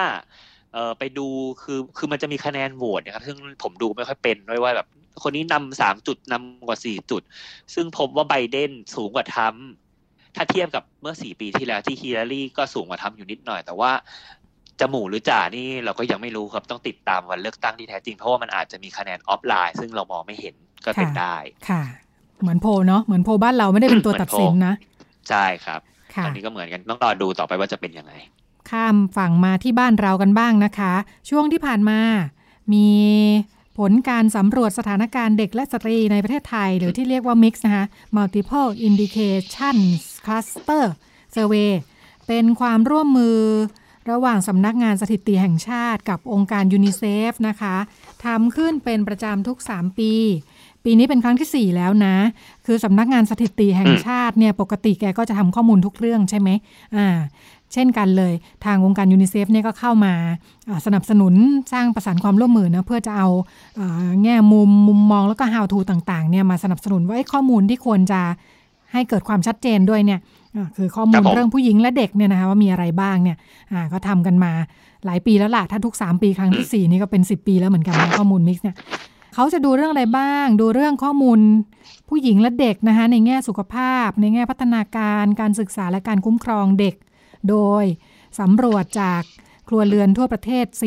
[0.74, 1.26] เออไปดู
[1.62, 4.88] คือคือมันจะมีคะแนนโหวตนะครับซึ่งผมดูไม่ค่อยเป็นด้วยว่าแบบ
[5.22, 7.22] คนนี้นำสามจุดนำกว่าสี่จุด
[7.74, 9.66] ซึ่งพบว่าไบเดนสูงกว่าทรัมป์
[10.36, 13.90] ถ้าเทียบกับเมื่อสี่ปีที่แล้วที่ฮิลลารีก็สูงกว่าทรัมป์อยู่นิดหน่อย แต่ว่า
[14.80, 21.36] จะหมู่หรือจ่านี่เราก็ยังไม่รู้ครับต้องติดตามวันเลือกตั้งที่แท้จริง เพราะว่ามันอาจจะมีคะแนนออฟไลน์ ซึ่งเรามองไม่เห็นก็เป็นค่ะได้
[21.68, 21.82] ค่ะ
[22.40, 24.74] เหมือนโพลเนาะเหมือนโพลบ้านเราไม่ได้เป็นตัวเหมือนตัดสินโพลนะ
[25.28, 25.80] ใช่ครับ
[26.14, 28.12] ค่ะอันนี้ก็เหมือนกันต้องรอดูต่อไปว่าจะเป็นยังไง
[28.70, 30.92] ข้ามฝั่งมาที่บ้านเรากันบ้างนะคะ
[31.30, 31.98] ช่วงที่ผ่านมา
[32.72, 32.86] มี
[33.78, 37.84] ผลการสำรวจสถานการณ์เด็กและสตรีในประเทศไทย หรือที่เรียกว่า Mix นะคะ
[38.16, 40.84] Multiple Indications Cluster
[41.34, 41.72] Survey
[42.26, 43.38] เป็นความร่วมมือ
[44.10, 47.76] ระหว่างสำนักงานสถิติแห่งชาติกับองค์การยูนิเซฟนะคะ
[48.24, 50.12] ทำขึ้นเป็นประจำทุก 3 ปี
[50.84, 52.16] ปีนี้เป็นครั้งทีสี่4 แล้วนะ
[52.66, 56.48] คือสำนักงานสถิติแห่งชาติเนี่ยปกติแกก็จะทำข้อมูลทุกเรื่องใช่ไหม
[56.96, 57.06] อ่า
[57.74, 58.32] เช่นกันเลย
[58.64, 60.14] ทางองค์การยูนิเซฟเนี่ยก็เข้ามา
[60.68, 61.34] อ่าสนับสนุน
[61.72, 63.28] สร้างประสานความร่วมมือนะเพื่อจะเอา
[63.78, 68.20] อาแง่มุมมุมมองแล้วก็ how to ต่างๆเนี่ยมาสนับสนุนว่าไอ้ข้อมูลที่ควรจะ
[68.92, 70.20] ให้เกิดความชัดเจนด้วยเนี่ย
[70.56, 73.36] อ่าคือข้อมูลครับผมเรื่องผู้หญิงและเด็กเนี่ยนะคะว่ามีอะไรบ้างเนี่ย
[73.72, 74.52] อ่าก็ทำกันมา
[75.06, 78.76] หลายปีแล้วล่ะ ถ้าทุก 3 ปีครั้งทีสี่ 4 นี่ก็เป็น 10 ปีแล้วเหมือนกันนะข้อมูลมิกซ์เนี่ย
[79.34, 81.38] เขาจะดูเรื่องอะไรบ้าง ดูเรื่องข้อมูล
[82.08, 86.94] ผู้หญิงและเด็กนะคะในแง่สุขภาพ ในแง่พัฒนาการ การศึกษาและการคุ้มครองเด็ก
[87.48, 87.84] โดย
[88.40, 89.22] สำรวจจาก
[89.68, 90.78] ครัวเรือนทั่วประเทศ 4,600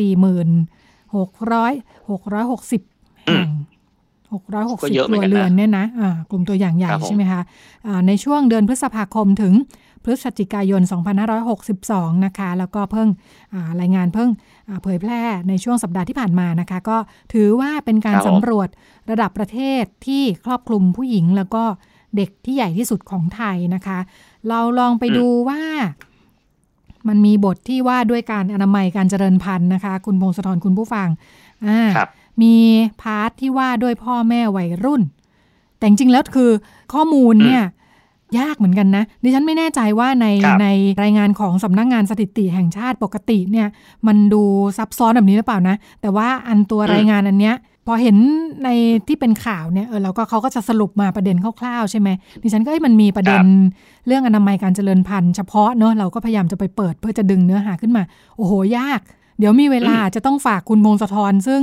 [2.08, 3.50] 660แห่ง
[4.34, 7.42] 660ก็เยอะคเหมืรัอนกันนะวเรือนเนี่ยนะอ่ากลุ่มตัวอย่างใหญ่ครับผมใช่ไหมคะ
[7.86, 9.54] อ่าในช่วงเดือนพฤษภาคมถึง
[10.04, 10.82] พฤศจิกายน
[11.54, 13.08] 2562 นะคะ แล้วก็เพิ่ง
[13.80, 14.30] รายงานเพิ่ง
[14.82, 16.96] เผยแพร่ในช่วงสัปดาห์ที่ผ่านมานะคะ ก็
[17.32, 18.68] ถือว่าเป็นการสำรวจ
[19.10, 21.64] ระดับประเทศที่ครอบคลุมผู้หญิง แล้วก็
[22.16, 23.98] เด็กที่ใหญ่ที่สุดของไทยนะคะ
[24.48, 25.62] เราลองไปดูว่า
[27.08, 31.08] มันมีบทที่ว่าด้วยการอนามัยการเจริญพันธุ์นะคะ คุณพงศธรคุณผู้ฟัง
[31.66, 31.80] อ่า
[32.42, 32.54] มี
[33.02, 35.02] พาร์ทที่ว่าด้วยพ่อแม่วัยรุ่น
[35.78, 36.50] แต่จริงๆแล้วคือ
[36.92, 37.62] ข้อมูลเนี่ย
[38.38, 40.26] ยากเหมือนกันนะ ดิฉันไม่แน่ใจว่าใน
[40.62, 40.66] ใน
[41.02, 43.68] รายงานของสำนักงงานสถิติแห่งชาติปกติเนี่ย
[44.06, 44.42] มันดู
[44.78, 47.54] ซับซ้อนแบบนี้หรือเปล่านะ แต่ว่าอันตัวรายงานอันเนี้ย
[47.86, 48.16] พอเห็น
[48.64, 48.68] ใน
[49.08, 52.08] ที่เป็นข่าวเนี่ยเออเราก็เขาก็จะสรุปมาประเด็นคร่าวๆใช่ไหม
[52.42, 53.44] ดิฉันก็มันมีประเด็น
[54.06, 58.02] เรื่องอนามัยการเจริญพันธุ์เฉพาะเนอะเราก็พยายามจะไปเปิดเพื่อจะดึงเนื้อหาขึ้นมา
[58.36, 59.00] โอ้โหยาก
[59.38, 61.62] เดี๋ยวมีเวลาจะต้องฝากคุณมงสะทอนซึ่ง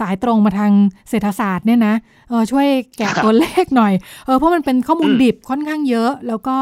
[0.00, 0.72] สายตรงมาทาง
[1.08, 1.94] เศรษฐศาสตร์เนี่ยนะ
[2.28, 2.66] เออช่วย
[2.98, 3.92] แกะตัวเลขหน่อย
[4.24, 6.56] เออเพราะมันเป็นข้อมูลดิบค่อนข้างเยอะ แล้วก็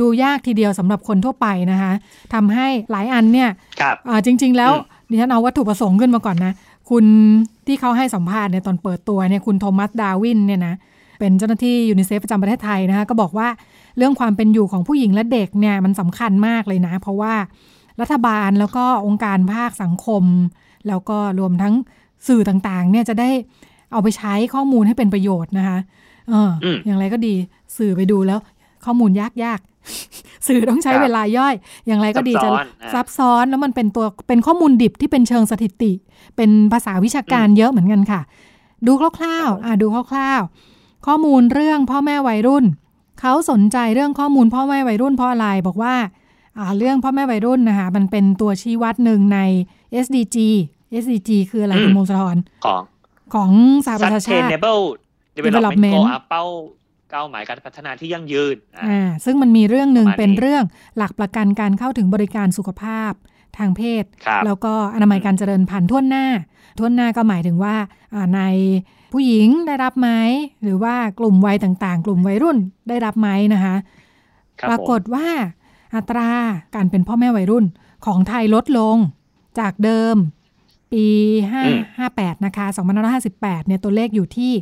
[0.00, 1.92] ดูยากทีเดียวสำหรับคนทั่วไปนะคะ
[2.34, 3.48] ทำให้หลายอันเนี่ย
[4.26, 4.72] จริง ๆ แล้ว
[5.10, 6.52] ดิฉันเอาวัตถุประสงค์ขึ้นมาก่อนนะ
[6.90, 7.04] คุณ
[7.66, 10.74] ที่เขาให้สัมภาษณ์ในตอนเปิดตัวเนี่ยคุณโทมัสดาวินเนี่ยนะ
[11.18, 13.48] เป็นเจ้าหน้าที่ยูนิเซฟประจำประเทศไทยนะคะก็บอกว่า
[13.96, 17.34] เรื่องความเป็นอยู่ของผู้หญิงและเด็กเนี่ยมันสำคัญมากเลยนะ เพราะว่า
[18.00, 20.24] รัฐบาลแล้วก็องค์การภาคสังคม
[20.88, 21.74] แล้วก็รวมทั้ง
[22.28, 23.30] สื่อต่างๆ เนี่ยจะได้
[23.92, 25.78] เอาไปใช้ข้อมูลให้เป็นประโยชน์นะคะ
[26.28, 26.50] เออ
[26.86, 27.34] อย่างไรก็ดี
[27.76, 28.38] สื่อไปดูแล้ว
[28.84, 29.60] ข้อมูลยากยาก
[30.46, 31.54] สื่อต้องใช้เวลาย่อย
[31.86, 32.48] อย่างไรก็ดีจะ
[32.94, 35.92] ซับซ้อนแล้วมันเป็นตัวเป็นข้อมูลดิบที่เป็นเชิงสถิติ
[36.36, 38.20] เป็นภาษาวิชาการเยอะเหมือนกันค่ะ
[38.86, 42.64] ดูคร่าวๆอ่าดูคร่าวๆ ข้อมูลเรื่องพ่อแม่วัยรุ่น
[43.20, 45.94] เขาสนใจเรื่องข้อมูลพ่อแม่วัยรุ่นเพราะอะไรบอกว่า
[46.58, 49.38] อ่าเรื่องพ่อแม่วัยรุ่นนะคะมันเป็นตัวชี้วัดหนึ่งใน
[50.04, 50.36] SDG
[51.02, 52.82] SDG คืออะไรคุณมงคลธรของ
[53.34, 53.50] ของ
[53.86, 54.82] สหประชาชาติ Sustainable
[55.36, 56.44] Development Goal เป้า
[57.12, 58.56] เป้าหมายการพัฒนาที่ยั่งยืน
[58.88, 60.64] อ่าซึ่งมันมีเรื่องหนึ่งเป็นเรื่อง
[60.96, 63.12] หลักประกันการเข้าถึงบริการสุขภาพ
[63.58, 64.04] ทางเพศ
[64.46, 66.26] แล้วก็อนามัยการเจริญพันธุ์ทั่วหน้า
[66.78, 67.76] ทั่วหน้าก็หมายถึงว่า
[68.34, 68.40] ใน
[69.12, 70.10] ผู้หญิงได้รับไหม
[70.62, 73.76] หรือว่ากลุ่มวัยต่างๆ กลุ่มวัยรุ่นได้รับไหมนะคะ
[74.68, 75.28] ปรากฏว่า
[75.94, 76.30] อัตรา
[76.74, 77.64] การเป็นพ่อแม่วัยรุ่น
[78.06, 78.96] ของไทยลดลง
[79.60, 80.16] จากเดิม
[80.92, 81.06] ปี
[81.76, 82.66] 558 นะคะ
[83.16, 84.52] 2558 เนี่ยตัวเลขอยู่ที่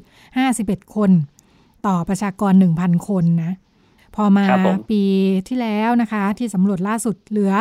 [0.43, 1.11] 51 คน
[1.87, 3.53] ต่อประชากร 1,000 คนนะ
[4.17, 4.45] พอมา
[4.91, 5.03] ปี
[5.49, 7.53] ที่แล้วนะคะ ที่สำรวจล่าสุดเหลือ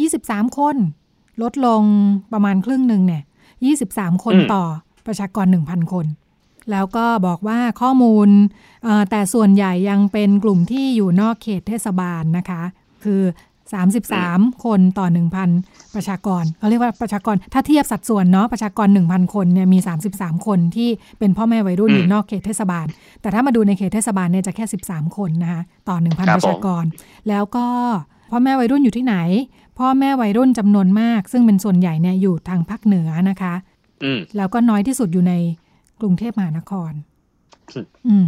[0.00, 0.76] 23 คน
[1.42, 1.82] ลดลง
[2.32, 3.22] ประมาณครึ่งหนึ่งเนี่ย
[3.88, 4.64] 23 คนต่อ
[5.06, 6.06] ประชากร 1,000 คน
[6.70, 8.28] แล้วก็บอกว่าข้อมูล
[9.10, 12.62] แต่ส่วนใหญ่ยังเป็นกลุ่มที่อยู่นอกเขตเทศบาลนะคะ
[13.04, 13.22] คือ
[13.72, 15.06] 33 คนต่อ
[15.50, 19.78] 1,000 ประชากรเขาเรียกว่าประชากรถ้าเทียบสัดส่วนเนาะประชากร 1,000 คนเนี่ยมี
[20.12, 22.86] 33 คนที่เป็นพ่อแม่วัยรุ่นอยู่นอกเขตเทศบาล
[23.20, 26.84] แต่ถ้ามาดูในเขตเทศบาลเนี่ยจะแค่ 13 คนนะคะต่อ 1,000 ประชากร
[27.28, 27.66] แล้วก็
[28.30, 29.16] พ่อแม่วัยรุ่นอยู่ที่ไหน
[29.78, 33.54] พ่อแม่วัยรุ่นจำนวนมาก ซึ่งเป็นส่วนใหญ่เนี่ยอยู่ทางภาคเหนือนะคะ
[34.36, 35.32] แล้วก็น้อยที่สุดอยู่ใน
[36.00, 36.92] กรุงเทพมหานคร
[38.08, 38.26] อืม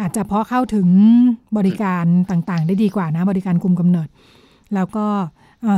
[0.00, 0.88] อาจจะเพราะเข้าถึง
[1.56, 4.08] บริการต่างๆ ได้ดีกว่านะ บริการคุมกำเนิด
[4.74, 5.06] แล้วก็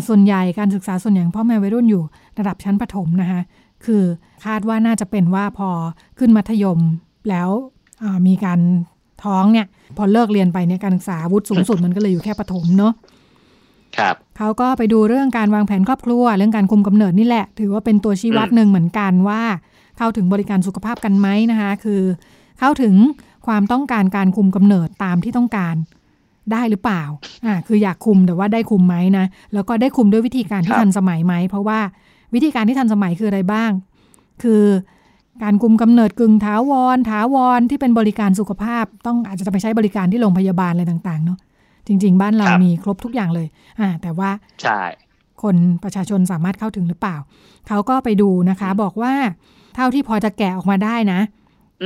[0.09, 2.03] ส่วนใหญ่การศึกษาส่วนใหญ่พ่อแม่วัยรุ่นอยู่
[2.39, 3.41] ระดับชั้นประถมนะคะ
[3.85, 4.03] คือ
[4.45, 5.69] คาดว่าน่าจะเป็นว่าพอ
[6.19, 6.79] ขึ้นมัธยม
[7.29, 7.49] แล้ว
[8.27, 8.61] มีการ
[9.25, 12.93] ท้องเนี่ย พอเลิกเรียนไปเนี่ยการศึกษาวุฒิสูงสุดมันก็เลยอยู่แค่ประถมเนาะ
[13.97, 19.43] ครับเขาก็ไปดูเรื่องการวางแผนครอบครัว เรื่องการคุมกำเนิดนี่แหละ ถือว่าเป็นตัวชี้วัดหนึ่งเหมือนกันว่า
[19.99, 22.03] เข้าถึงบริการสุขภาพกันไหมนะคะ คือ
[22.59, 22.95] เข้าถึง
[23.47, 25.75] ความต้องการการคุมกำเนิดตามที่ต้องการ
[26.53, 27.03] ได้หรือเปล่า
[27.47, 31.81] อ่าคืออยากคุมแต่ว่าได้คุมไหมนะ แล้วก็ได้คุมด้วยวิธีการที่ทันสมัยไหม เพราะว่า
[32.35, 33.71] วิธีการที่ทันสมัยคืออะไรบ้าง
[34.43, 34.65] คือ
[35.43, 41.39] การคุมกำเนิดกึ่งถาวร ถาวรที่เป็นบริการสุขภาพ ต้องอาจจะไปใช้บริการที่โรงพยาบาลอะไรต่างๆเนาะ
[41.87, 43.47] จริง ๆ บ้านเรามีครบทุกอย่างเลย
[43.81, 44.31] อ่า แต่ว่า
[44.63, 44.81] ใช่
[45.43, 47.17] คนประชาชนสามารถเข้าถึงหรือเปล่า
[47.69, 49.15] เขาก็ไปดูนะคะ บอกว่า
[49.75, 51.21] เท่าที่พอจะแกะออกมาได้นะ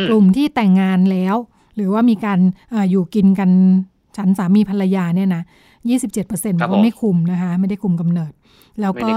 [0.08, 1.36] กลุ่มที่แต่งงานแล้ว
[1.76, 2.38] หรือว่ามีการ
[2.72, 3.50] ออยู่กินกัน
[4.16, 5.42] ฉันสามีภรรยาเนี่ยนะ
[5.88, 8.32] ยี่สิบเจ็ดเปอร์เซ็นต์เขาไม่คุมนะคะ ไม่ได้คุมกำเนิด
[8.80, 9.10] แล้วก็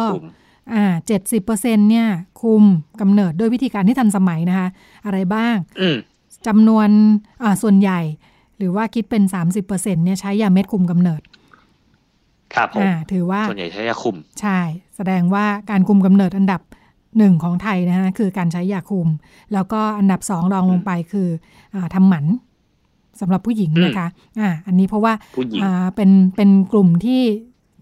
[0.73, 2.07] อ่าเจ็ดสิบเปอร์เซ็นเนี่ย
[2.41, 2.63] คุม
[3.01, 4.67] กำเนิดด้วยวิธีการที่ทันสมัยนะคะ
[5.05, 5.55] อะไรบ้าง
[6.47, 6.89] จำนวน
[7.43, 7.99] อ่าส่วนใหญ่
[8.57, 11.21] หรือว่าคิดเป็นสามสิบเปอร์เซ็นเนี่ยใช้ยาเม็ดคุมกำเนิด
[12.53, 14.59] ครับผมถือว่าส่วนใหญ่ใช้ยาคุม ใช่
[14.95, 16.61] แสดงว่าการคุมกำเนิดอันดับ
[17.17, 19.07] หนึ่งของไทยนะคะคือการใช้ยาคุม
[19.53, 21.29] แล้วก็อันดับสองรองลงไปคือ
[21.75, 22.25] อทำหมัน
[23.21, 24.07] สำหรับผู้หญิงนะคะ
[24.39, 25.13] อ่าอันนี้เพราะว่า
[25.63, 27.21] อ่าเป็นเป็นกลุ่มที่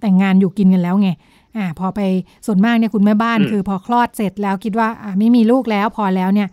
[0.01, 1.09] แต่งงานอยู่กินกันแล้วไง
[1.57, 1.99] อ่าพอไป
[2.45, 6.49] ส่วนมากเนี่ยคุณแม่บ้านคือพอคลอดเสร็จแล้วคิดว่าอ่าไม่มีลูกแล้วพอแล้วเนี่ย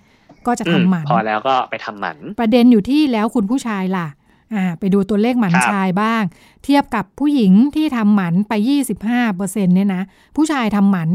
[0.46, 4.08] ก็จะทำหมันพอแล้วก็ไปทำหมัน ประเด็นอยู่ที่แล้วคุณผู้ชายล่ะ
[4.54, 6.22] อ่าไปดูตัวเลขหมันชายบ้าง
[6.64, 8.52] เทียบกับผู้หญิงที่ทำหมันไป
[8.96, 10.02] 25เปอร์เซ็นเนี่ยนะ
[10.36, 11.08] ผู้ชายทำหมัน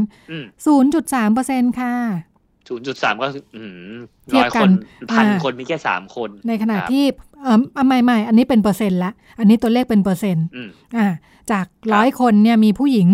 [0.65, 1.93] 0.3เปอร์เซ็นค่ะ
[2.67, 3.27] ศูนย์จุดสามก็
[4.35, 4.69] ร้อยคน
[5.11, 7.03] พันคนมีแค่สามคน ในขณะที่
[7.43, 10.45] เออไม่ไม่อันนี้เป็นเปอร์เซ็นต์ละ อันนี้ตัวเลขเป็นเปอร์เซ็นต์
[10.97, 11.07] อ่า
[11.51, 13.07] จากร้อยคนเนี่ยมีผู้หญิง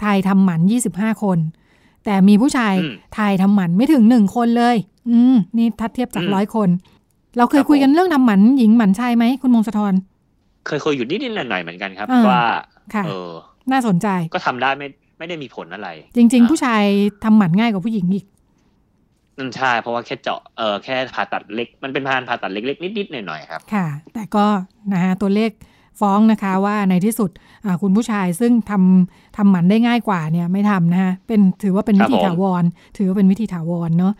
[0.00, 1.38] ไทยทำหมันยี่สิบห้าคน
[2.04, 2.74] แต่มีผู้ชาย
[3.14, 4.76] ไทยทำหมันไม่ถึงหนึ่งคนเลย
[5.10, 6.68] อืมนี่ถ้าเทียบจากร้อยคน
[7.36, 9.94] เราเคยคุยกันเรื่องทำหมันหญิงหมันชายไหมคุณมงคลทร
[10.66, 12.42] เคยคุยอยู่นิดๆหน่อยๆเหมือนกันครับว่า
[13.06, 13.30] เออ
[13.72, 14.86] น่าสนใจก็ทำได้ไม่
[15.18, 16.82] ไม่ได้มีผลอะไร จริง ๆ ผู้ชาย
[17.24, 18.26] ทำหมันง่ายกว่าผู้หญิงอีก
[19.40, 24.46] อืมใช่เพราะว่าแค่เจาะเออแค่ผ่าตัดเล็ก มันเป็นพานผ่าตัดเล็กๆนิดๆหน่อยๆครับ ค่ะ แต่ก็
[24.92, 25.50] นะฮะตัวเลข
[26.00, 27.30] ฟ้องนะคะว่าในที่สุด
[27.82, 32.62] คุณผู้ชายซึ่งทำทำหมันได้ง่ายกว่าเนี่ยไม่ทำนะฮะเป็นถือว่าเป็นวิธีถาวร
[32.96, 34.14] ถือว่าเป็นวิธีถาวรเนาะ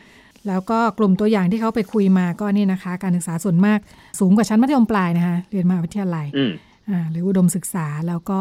[0.49, 3.79] แล้วก็กลุ่มตัวอย่างที่เขาไปคุยมาก็นี่นะคะ การศึกษาส่วนมาก
[4.21, 6.27] สูงกว่าชั้นมัธยมปลายนะคะเรียนมหาวิทยาลัย
[6.91, 8.41] อ่าหรืออุดมศึกษาแล้วก็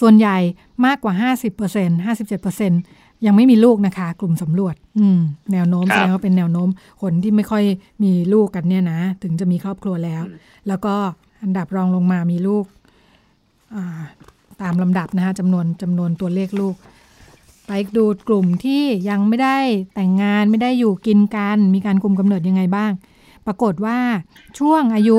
[0.00, 0.38] ส่วนใหญ่
[0.86, 1.14] มากกว่า
[1.62, 5.20] 50% 57% ยังไม่มีลูกนะคะ กลุ่มสำรวจ อืม
[5.52, 6.68] แนวโน้มแสดงว่าเป็นแนวโน้ม
[7.02, 7.64] คนที่ไม่ค่อย
[8.02, 10.22] มีลูกกันเนี่ยนะ ถึงจะมีครอบครัวแล้ว
[10.68, 10.94] แล้วก็
[11.42, 12.64] อันดับรองลงมามีลูก
[14.62, 16.74] ตามลำดับนะคะจำนวนจำนวนตัวเลขลูก
[17.66, 19.58] ไปดูกลุ่มที่ยังไม่ได้
[19.94, 22.92] แต่งงานไม่ได้อยู่กินกัน มีการคุมกำเนิดยังไงบ้าง
[23.46, 23.98] ปรากฏว่า
[24.58, 25.18] ช่วงอายุ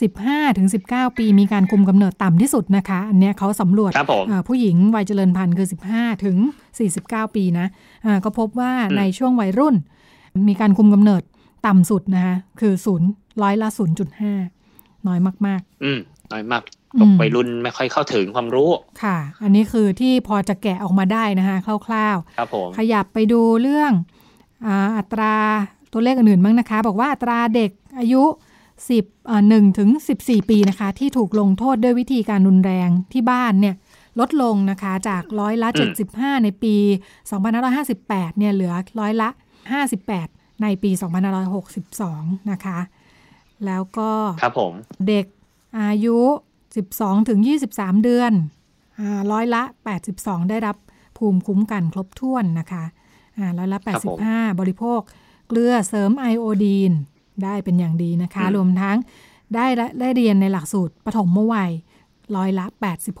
[0.00, 3.92] 15ถึง19 ปีมีการคุมกำเนิดต่ำที่สุดนะคะ อันนี้เขาสำรวจ
[4.48, 6.36] ผู้หญิงวัยเจริญพันธุ์คือ 15ถึง
[6.86, 9.76] 49 ปีนะะก็พบว่าในช่วงวัยรุ่น
[10.48, 11.22] มีการคุมกำเนิด
[11.66, 13.08] ต่ำสุดนะคะคือศูนย์
[13.42, 13.68] ร้อยละ
[14.38, 15.98] 0.5 น้อยมาก ๆ อืม
[16.32, 16.62] น้อยมาก
[17.00, 18.70] ตกวัยรุ่นไม่ค่อยเข้าถึงความรู้
[19.02, 23.92] ค่ะ อันนี้คือที่พอจะแกะออกมาได้นะคะคร่าวๆ ครับผม ขยับไปดูเรื่อง
[24.96, 25.34] อัตรา
[25.92, 28.22] ตัวเลขอื่นๆบ้างนะคะ บอกว่าอัตราเด็กอายุ
[28.88, 29.90] 10 1ถึง
[30.20, 33.74] 14 ปีนะคะ ที่ถูกลงโทษด้วยวิธีการรุนแรงที่บ้านเนี่ย
[34.20, 35.68] ลดลงนะคะจากร้อยละ
[36.06, 36.74] 75 ในปี
[37.56, 39.28] 2558 เนี่ยเหลือร้อยละ
[39.94, 40.90] 58 ในปี
[41.70, 42.78] 2562 นะคะ
[43.66, 44.10] แล้วก็
[44.42, 44.72] ครับผม
[45.08, 45.26] เด็ก
[45.80, 46.18] อายุ
[46.74, 47.40] 12 ถึง
[47.72, 48.32] 23 เดือน
[49.32, 49.62] ร้อยละ
[50.06, 50.76] 82 ได้รับ
[51.18, 52.84] ภูมิคุ้มกันครบถ้วนนะคะ
[53.58, 53.78] ร้อยละ
[54.20, 55.00] 85 บริโภค
[55.48, 56.92] เกลือเสริมไอโอดีน
[57.44, 58.96] ได้เป็นอย่างดีนะคะ รวมทั้ง
[59.54, 59.66] ได้
[60.00, 61.70] ได้เรียนในหลักสูตรปฐมวัย
[62.36, 62.66] ร้อยละ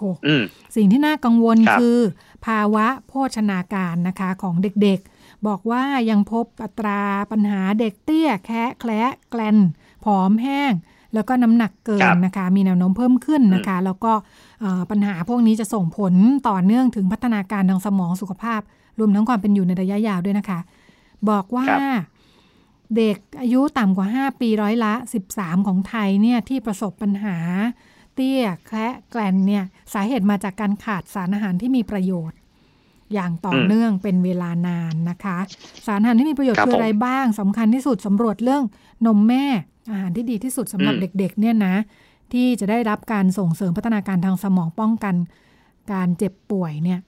[0.08, 1.98] 86 สิ่งที่น่ากังวลคือ
[2.46, 9.56] ภาวะโภชนาการนะคะของเด็กๆ บอกว่ายังพบอัตราปัญหาเด็กเตี้ยแคะแคละแกลน
[10.04, 10.72] ผอมแห้ง
[11.14, 14.12] แล้วก็น้ำหนักเกินนะคะ มีแนวโน้มเพิ่มขึ้นนะคะ แล้วก็
[14.90, 16.14] ปัญหาพวกนี้จะส่งผล
[16.48, 18.60] ต่อเนื่องถึงพัฒนาการทางสมองสุขภาพ
[18.98, 20.60] รวมทั้งความเป็นอยู่ในระยะยาวด้วยนะคะ
[21.30, 21.66] บอกว่า
[22.96, 24.94] เด็กอายุต่ำกว่า 5 ปีร้อยละ
[25.32, 27.36] 13 ของไทยเนี่ยที่ประสบปัญหา
[28.14, 32.38] เตี้ยแคละแกลนเนี่ยสาเหตุมาจากการขาดสารอาหารที่มีประโยชน์
[33.12, 35.38] อย่างต่อเนื่องเป็นเวลานานนะคะ
[35.86, 38.62] สารอาหารที่มีประโยชน์คืออะไรบ้างสำคัญที่สุดสำรวจเรื่อง
[39.06, 39.44] นมแม่
[39.90, 41.74] อาหารที่ดีที่สุดสำหรับเด็กๆเนี่ยนะ
[42.32, 45.14] ที่จะได้รับการส่งเสริมพัฒนาการทางสมองป้องกัน
[45.92, 47.00] การเจ็บป่วยเนี่ย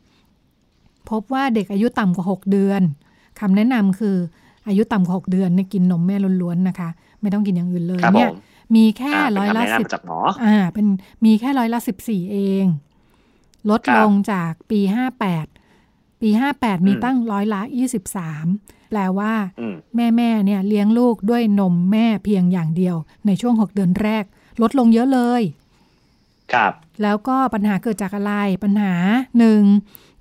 [1.10, 2.82] พบว่าเด็กอายุต่ำกว่า 6 เดือน
[3.40, 4.16] คำแนะนำคือ
[4.68, 6.88] อายุต่ำกว่าหกเดือนเนี่ยกินนมแม่ล้วนๆนะคะ
[7.20, 8.30] ไม่ต้องกินอย่างอื่นเลยเนี่ย
[8.74, 9.86] มีแค่ร้อยละสิบ
[10.44, 10.86] อ่า เป็น
[11.24, 12.64] มีแค่ร้อยละสิบสี่เอง
[13.70, 15.46] ลดลงจากปีห้าแปด
[16.20, 18.46] ปีห้าแปดมีตั้งร้อยละยี่สิบสาม
[18.90, 19.32] แปลว่า
[19.96, 22.96] แม่แม่เนี่ยเลี้ยงลูกด้วยนมแม่เพียงอย่างเดียว
[23.26, 24.24] ในช่วงหกเดือนแรก
[24.62, 25.42] ลดลงเยอะเลย
[26.52, 26.72] ครับ
[27.02, 28.32] แล้วก็ปัญหาเกิดจากอะไร
[28.64, 28.94] ปัญหา
[29.38, 29.62] หนึ่ง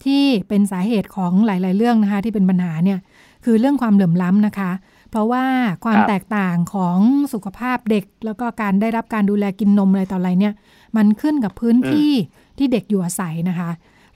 [0.05, 2.99] ที่เป็นสาเหตุของหลาย ๆ เรื่องนะคะ ที่เป็นปัญหาเนี่ย
[3.45, 4.71] คือเรื่องความเหลื่อมล้ำนะคะ
[5.09, 5.45] เพราะว่า
[5.85, 6.97] ความแตกต่างของ
[7.33, 10.53] สุขภาพเด็ก แล้วก็การได้รับการดูแลกินนมอะไรต่ออะไรเนี่ย
[10.97, 12.11] มันขึ้นกับพื้นที่
[12.57, 13.69] ที่เด็กอยู่อาศัยนะคะ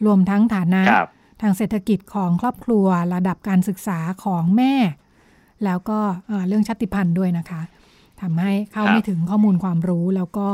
[0.06, 0.82] รวมทั้งฐานะ
[1.42, 4.74] ทางเศรษฐกิจของครอบครัวระดับการศึกษาของแม่
[5.66, 6.00] แล้วก็
[6.48, 7.62] เรื่องชาติพันธุ์ด้วยนะคะ
[8.22, 10.48] ทำให้เข้าไม่ถึงข้อมูลความรู้แล้วก็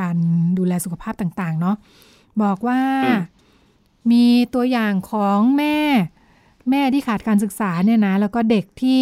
[0.00, 0.16] การ
[0.58, 1.76] ดูแลสุขภาพต่าง ๆ เนาะ
[2.42, 2.80] บอกว่า
[4.12, 5.76] มีตัวอย่างของแม่
[6.70, 9.00] แม่ที่ขาดการศึกษาเนี่ยนะ แล้วก็เด็กที่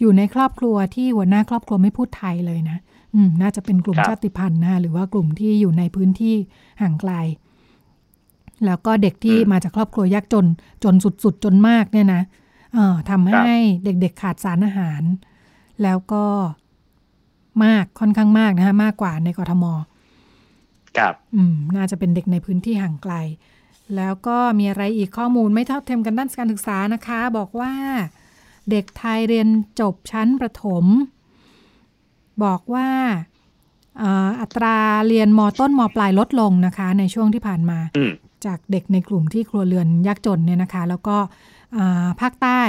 [0.00, 2.78] อยู่ในครอบครัวที่หัวหน้าครอบครัวไม่พูดไทยเลยนะ
[3.14, 6.34] อืมน่าจะเป็นกลุ่มชาติพันธุ์นะหรือว่ากลุ่มที่อยู่ในพื้นที่
[6.82, 7.12] ห่างไกล
[8.66, 10.46] แล้วก็เด็กที่มาจากครอบครัวยากจน
[10.84, 12.22] จนสุดๆ จนมากเนี่ยนะ
[12.74, 15.02] เอ่อทำให้เด็กๆขาดสารอาหาร
[15.82, 16.24] แล้วก็
[17.64, 19.64] มากค่อนข้างมากนะคะมากกว่าในกรทม
[20.98, 23.14] ครับ อืม น่าจะเป็นเด็กในพื้นที่ห่างไกล
[23.96, 27.72] แล้วก็มีอะไรอีกข้อมูลไม่เท่าเทียมกันด้านการศึกษานะคะ บอกว่า
[28.70, 29.48] เด็กไทยเรียน
[29.80, 30.84] จบชั้นประถม
[32.44, 32.88] บอกว่า
[34.40, 34.76] อัตรา
[35.08, 37.78] เรียนมต้นมปลายลดลงนะคะ ในช่วงที่ผ่านมา
[38.46, 41.16] จากเด็กในกลุ่มที่ครัวเรือนยากจนเนี่ยนะคะ แล้วก็
[42.20, 42.60] ภาคใต้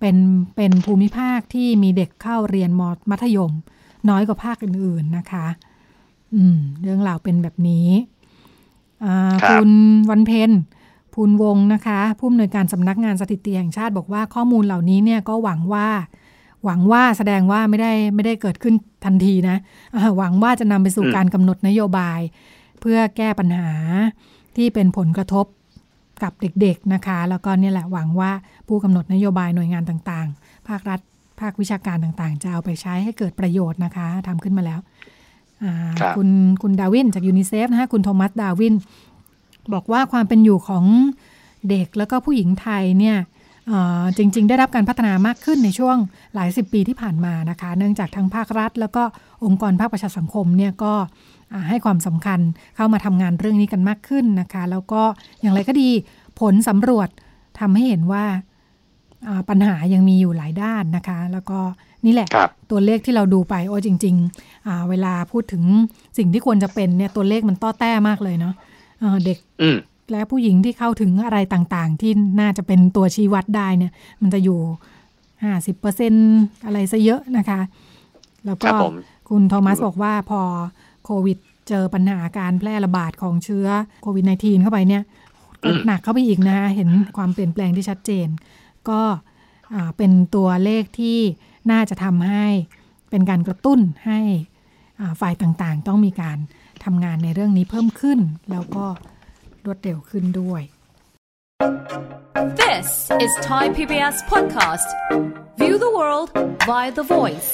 [0.00, 0.16] เป็น
[0.56, 3.52] เป็นภูมิภาคที่มีเด็กเข้าเรียนมมัธยม
[4.08, 5.46] น้อยกว่าภาคอื่นๆนะคะ
[6.34, 7.88] อืมเรื่องราวเป็นแบบนี้
[9.50, 9.70] คุณ
[10.10, 10.50] วันเพ็ญ
[11.14, 15.88] ภูลวงนะคะ ผู้อำนวยการสำนักงานสถิติแห่งชาติบอกว่าข้อมูลเหล่านี้เนี่ยก็หวังว่า
[16.64, 19.56] หวังว่าแสดงว่าไม่ได้ไม่ได้เกิดขึ้นทันทีนะ
[20.18, 22.20] หวังว่าจะนำไปสู่การกำหนดนโยบาย
[22.80, 23.70] เพื่อแก้ปัญหา
[24.56, 25.46] ที่เป็นผลกระทบ
[26.22, 28.30] กับเด็กๆนะคะ แล้วก็เนี่ยแหละหวังว่า
[28.68, 31.00] ผู้กำหนดนโยบายหน่วยงานต่างๆ ภาครัฐ
[31.40, 34.80] ภาควิชาการต่างๆ จะเอาไปใช้ให้เกิดประโยชน์นะคะทำขึ้นมาแล้ว
[36.16, 36.28] คุณ
[36.62, 38.74] คุณดาวินจากยูนิเซฟนะคะคุณโทมัสดาวิน
[39.74, 40.84] บอกว่าความเป็นอยู่ของ
[41.70, 43.16] เด็กแล้วก็ผู้หญิงไทยเนี่ย
[44.18, 45.96] จริง ๆ ได้รับการพัฒนามากขึ้นในช่วง
[46.34, 49.02] หลายสิบปีที่ผ่านมานะคะ เนื่องจากทั้งภาครัฐ แล้วก็
[49.44, 50.92] องค์กรภาคประชาสังคมเนี่ยก็
[51.68, 52.40] ให้ความสำคัญ
[52.76, 55.02] เข้ามาทำงานเรื่องนี้กันมากขึ้นนะคะ แล้วก็
[55.40, 55.88] อย่างไรก็ดี
[56.40, 57.08] ผลสำรวจ
[57.60, 58.24] ทำให้เห็นว่า
[59.48, 61.60] ปัญหายังมีอยู่หลายด้านนะคะ แล้วก็
[62.06, 62.28] นี่แหละ
[62.70, 65.64] ตัวเลขที่เราดูไปโอ้จริงๆเวลาพูดถึง
[66.18, 68.54] สิ่งที่ควรจะเป็นเนี่ยตัวเลขมันต้อแต้มากเลยเนาะ
[69.24, 69.38] เด็ก
[70.10, 74.60] และผู้หญิงที่เข้าถึงอะไรต่างๆ ที่น่าจะเป็นตัวชี้วัดได้เนี่ย มันจะอยู่
[75.44, 76.12] ห้าสิบเปอร์เซ็น
[76.64, 77.60] อะไรซะเยอะนะคะ
[78.46, 78.68] แล้วก็
[79.28, 80.40] คุณโทมัสบอกว่าพอ
[81.04, 81.38] โควิด
[81.68, 83.66] เจอปัญหาการแพร่ระบาดของเชื้อ
[84.02, 85.02] โควิด -19 เข้าไปเนี่ย
[85.86, 88.28] หนักเข้าไปอีกนะคะเห็นความเปลี่ยนแปลงที่ชัดเจน
[88.88, 89.00] ก็
[89.96, 91.18] เป็นตัวเลขที่
[91.70, 92.46] น่าจะทำให้
[93.10, 94.20] เป็นการกระตุ้นให้
[95.20, 96.38] ฝ่ายต่างๆ ต้องมีการ
[96.84, 98.18] ทำงานในเรื่องนี้เพิ่มขึ้น
[98.50, 98.86] แล้วก็
[99.64, 100.62] รวดเร็วขึ้นด้วย
[102.60, 102.88] This
[103.24, 104.88] is Thai PBS podcast
[105.60, 106.28] View the world
[106.68, 107.50] via the voice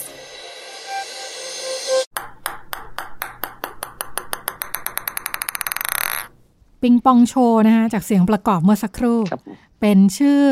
[6.82, 9.20] ปิงปองโชว์นะคะจากเสียงประกอบเมื่อสักครู่
[9.80, 10.42] เป็นชื่อ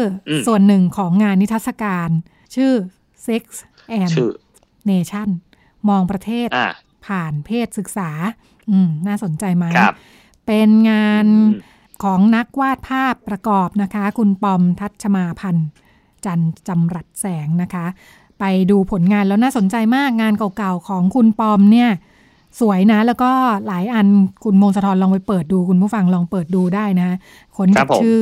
[0.47, 2.11] ส่วนหนึ่งของงานนิทรรศการ
[2.55, 2.73] ชื่อ
[3.27, 3.45] Sex
[3.99, 4.13] and
[4.91, 5.29] Nation
[5.89, 6.49] มองประเทศ
[7.07, 8.11] ผ่านเพศศึกษา
[8.71, 9.65] อืม น่าสนใจไหม
[10.47, 11.27] เป็นงาน
[12.05, 15.69] ของนักวาดภาพประกอบนะคะ คุณปอมทัชมาพันธ์
[16.25, 17.87] จันจำรัดแสงนะคะ
[18.41, 21.91] ไปดูผลงานแล้วน่าสนใจมากงานเก่าๆของคุณปอมเนี่ย
[22.61, 23.31] สวยนะ แล้วก็
[23.67, 24.07] หลายอัน
[24.45, 27.09] คุณมงสะทอนลองไปเปิดดูคุณผู้ฟังลองเปิดดูได้นะ
[27.57, 27.69] ค้น
[28.03, 28.21] ชื่อ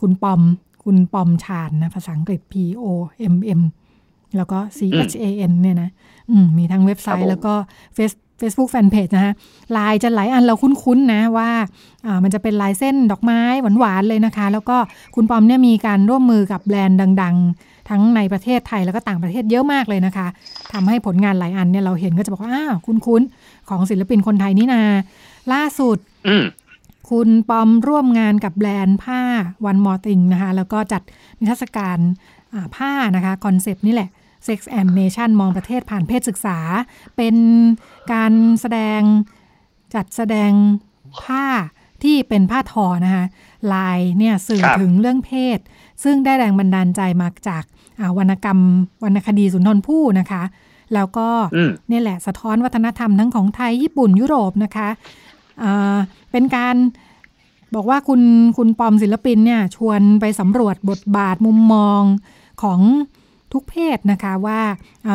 [0.00, 0.40] คุณปอม
[0.84, 2.84] คุณปอมชาญนะภาษาอังกฤษ P O
[3.34, 3.62] M M
[4.36, 5.90] แล้วก็ C H A N เนี่ยนะ
[6.58, 7.52] มีทั้งเว็บไซต์แล้วก็
[7.94, 9.32] เฟซ Facebook Fanpage นะคะ
[9.76, 11.50] ลายจะหลายอันเราคุ้นๆนะว่า
[12.22, 13.40] มันจะเป็นลายเส้นดอกไม้
[13.78, 14.76] หวานๆเลยนะคะ แล้วก็
[15.14, 20.26] คุณปอมเนี่ยมีการร่วมมือกับแบรนด์ดัง ๆ ทั้งในประเทศไทยแล้วก็ต่างประเทศเยอะมากเลยนะคะ
[20.72, 24.82] ทำให้ผลงานหลายอันเนี่ยเราเห็นก็จะบอกว่าอ้าวคุ้นๆของศิลปินคนไทยนี่นา
[25.52, 25.98] ล่าสุด
[27.10, 29.20] คุณปอมร่วมงานกับแบรนด์ผ้า
[29.66, 31.02] วันมอติงนะคะ แล้วก็จัด
[31.38, 31.98] นิทรรศการ
[32.76, 34.08] ผ้านะคะคอนเซปต์นี่แหละ
[34.46, 36.58] Sex and Nation มองประเทศผ่านเพศศึกษา
[37.16, 37.36] เป็น
[38.12, 39.00] การแสดง
[39.94, 40.52] จัดแสดง
[41.22, 41.46] ผ้า
[42.02, 43.24] ที่เป็นผ้าทอนะคะ
[43.72, 45.58] ลายเนี่ยสื่อถึงเรื่องเพศ
[46.04, 47.64] ซึ่งได้แรงบันดาลใจมาจาก
[48.18, 48.58] วรรณกรรม
[49.04, 50.42] วรรณคดีสุนทรภู่นะคะ
[50.94, 51.28] แล้วก็
[51.90, 54.88] นี่แหละสะท้อนวัฒนธรรมทั้งของไทยญี่ปุ่นยุโรปนะคะ
[56.32, 56.76] เป็นการ
[57.74, 58.20] บอกว่าคุณ
[58.56, 62.02] คุณปอมศิลปินเนี่ยชวนไปสำรวจบทบาทมุมมอง
[62.62, 62.80] ของ
[63.52, 64.60] ทุกเพศนะคะว่า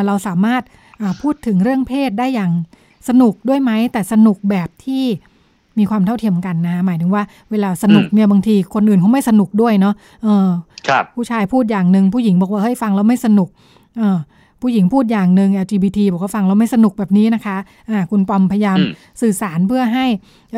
[0.07, 0.61] เราสามารถ
[1.21, 2.51] พูดถึงเรื่องเพศได้อย่าง
[3.09, 5.03] สนุกด้วยไหมแต่สนุกแบบที่
[5.79, 9.93] มีความเท่าเทียมกันนะ หมายถึงว่าเวลาสนุกเนี่ยบางทีคนอื่นเขาไม่สนุกด้วยเนาะ
[10.23, 10.49] เออ
[11.15, 13.49] ผู้ชายพูดอย่างหนึ่งผู้หญิงบอกว่าเฮ้ยฟังแล้วไม่สนุก
[13.97, 14.17] เออ
[14.61, 17.57] ผู้หญิงพูดอย่างหนึ่ง LGBT บอกว่าฟังแล้วไม่สนุกแบบนี้นะคะ
[17.89, 18.77] อ่าคุณปอมพยายาม
[19.21, 20.05] สื่อสารเพื่อให้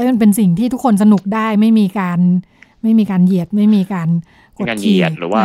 [0.10, 2.20] มันเป็นสิ่งที่ทุกคนสนุกได้ไม่มีการ
[2.84, 4.10] ไม่มีการเหยียดไม่มีการ
[4.58, 5.44] กดขี่หรือว่า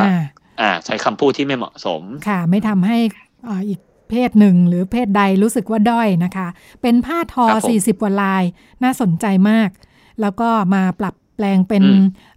[0.61, 2.99] อ่า ใช้คำพูดที่ไม่เหมาะสม ค่ะ ไม่ทำให้
[3.49, 6.49] อ่าอีกเพศหนึ่งหรือเพศใดรู้สึกว่าด้อยนะคะ
[6.83, 7.44] เป็นผ้าทอ
[7.75, 8.42] 40กว่าลาย
[8.83, 9.70] น่าสนใจมาก
[10.20, 11.85] แล้วก็มาปรับแปลงเป็น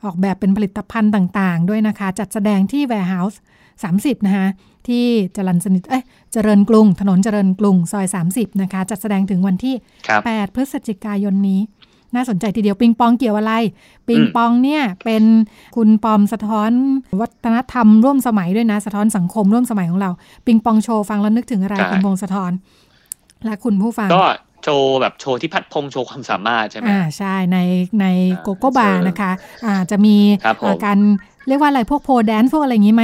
[0.04, 3.38] ออกแบบเป็นผลิตภัณฑ์ต่างๆ ด้วยนะคะ จัดแสดงที่ Warehouse
[3.84, 4.48] 30 นะคะ
[4.88, 5.06] ที่
[5.36, 9.76] จรันสนิท เอ้ย เจริญกรุง ถนนเจริญกรุง ซอย 30 นะคะ จัดแสดงถึงวันที่
[10.20, 11.60] 8 พฤศจิกายนนี้
[12.16, 13.54] น่าสนใจทีเดียวปิงปองเกี่ยวอะไร
[14.08, 15.24] ปิงปองเนี่ยเป็น
[15.76, 16.72] คุณปอมสะท้อน
[17.22, 20.12] วัฒนธรรมร่วมสมัยด้วยนะ สะท้อนสังคมร่วมสมัยของเรา
[20.46, 22.52] ปิงปองโชว์ฟังแล้วนึกถึงอะไรคุณพงสะท้อน
[23.46, 24.26] และคุณผู้ฟังก็
[24.64, 27.58] โชว์แบบโชว์ที่พัฒน์พงศ์โชว์ความสามารถใช่ไหมอ่าใช่ใน
[28.02, 28.06] ใน
[28.42, 29.32] โกโก้บาร์นะคะ
[29.66, 30.16] อ่าจะมี
[30.86, 31.00] การ
[31.48, 33.04] เรียกว่าอะไรพวกโพแดนพวกอะไรอย่างนี้ไหม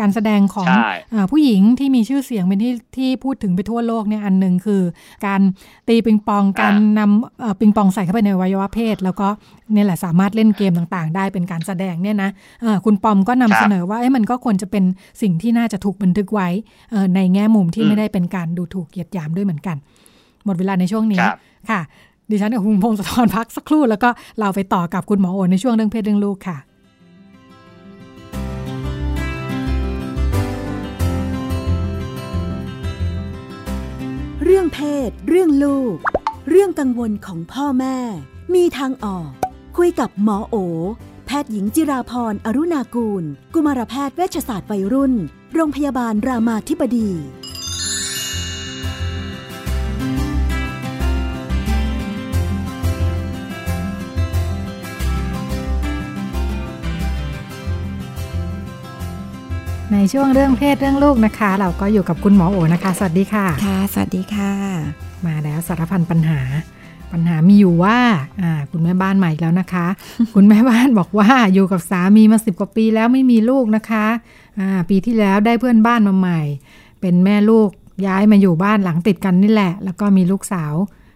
[0.00, 0.66] การแสดงของ
[1.14, 4.82] อผู้หญิงที่มีชื่อเสียงเป็นที่ที่พูดถึงไปทั่วโลกเนี่ยอันหนึ่งคือ
[5.26, 5.40] การ
[5.88, 9.28] ตีปิงปองการนำปิงปองใส่เข้าไปในวัยวะเพศ แล้วก็
[9.72, 12.30] เนี่ยแหละสามารถเล่นเกมต่างๆ ได้เป็นการแสดงเนี่ยนะ
[12.84, 14.84] คุณปอมก็นำเสนอว่ามันก็ควรจะเป็น
[15.22, 16.48] สิ่งที่น่าจะถูกบันทึกไว้
[17.14, 19.76] ในแง่มุมที่ไม่ได้เป็นการดูถูกเกียดยามด้วยเหมือนกัน
[20.44, 21.20] หมดเวลาในช่วงนี้
[21.70, 21.80] ค่ะ
[22.30, 24.08] ดิฉันกับคุณพงศธรพักสักครู่แล้วก็
[24.40, 26.58] เราไปต่อกับคุณหมอโอนในช่วงเรื่องเพศเรื่องลูกค่ะ
[34.48, 35.96] เรื่องเพศ เรื่องลูก
[36.48, 37.98] เรื่องกังวลของพ่อแม่
[38.54, 39.30] มีทางออก
[39.76, 40.56] คุยกับหมอโอ
[41.26, 43.24] แพทย์หญิงจิราพรอรุณากูล
[43.54, 45.12] กุมารแพทย์เวชศาสตร์วัยรุ่น
[45.54, 47.10] โรงพยาบาลรามาธิบดี
[60.12, 64.52] ช่วงเรื่องเพศเรื่องลูกนะคะ เราก็อยู่กับคุณหมอโอนะคะ สวัสดีค่ะ ค่ะ สวัสดีค่ะ
[65.26, 66.40] มาแล้วสารพันปัญหา
[67.12, 67.98] ปัญหามีอยู่ว่า
[68.42, 69.86] อ่าคุณแม่บ้านใหม่แล้วนะคะ
[70.34, 74.06] คุณแม่บ้านบอกว่าอยู่กับสามีมาสิบกว่าปีแล้วไม่มีลูกนะคะ
[74.58, 76.40] อ่าปีที่แล้วได้เพื่อนบ้านมาใหม่
[77.00, 77.68] เป็นแม่ลูก
[78.06, 80.74] ย้ายมาอยู่บ้านหลังติดกันนี่แหละ แล้วก็มีลูกสาว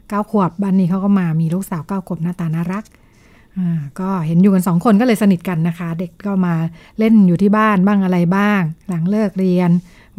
[0.09, 2.84] เก้าขวบบ้านนี้เขาก็มามีลูกสาวเก้าขวบหน้าตาน่ารัก
[4.01, 6.55] ก็เห็นอยู่กันสองคนก็เลยสนิทกันนะคะ เด็กก็มา
[6.99, 9.71] เล่นอยู่ที่บ้านบ้างอะไรบ้าง หลังเลิกเรียน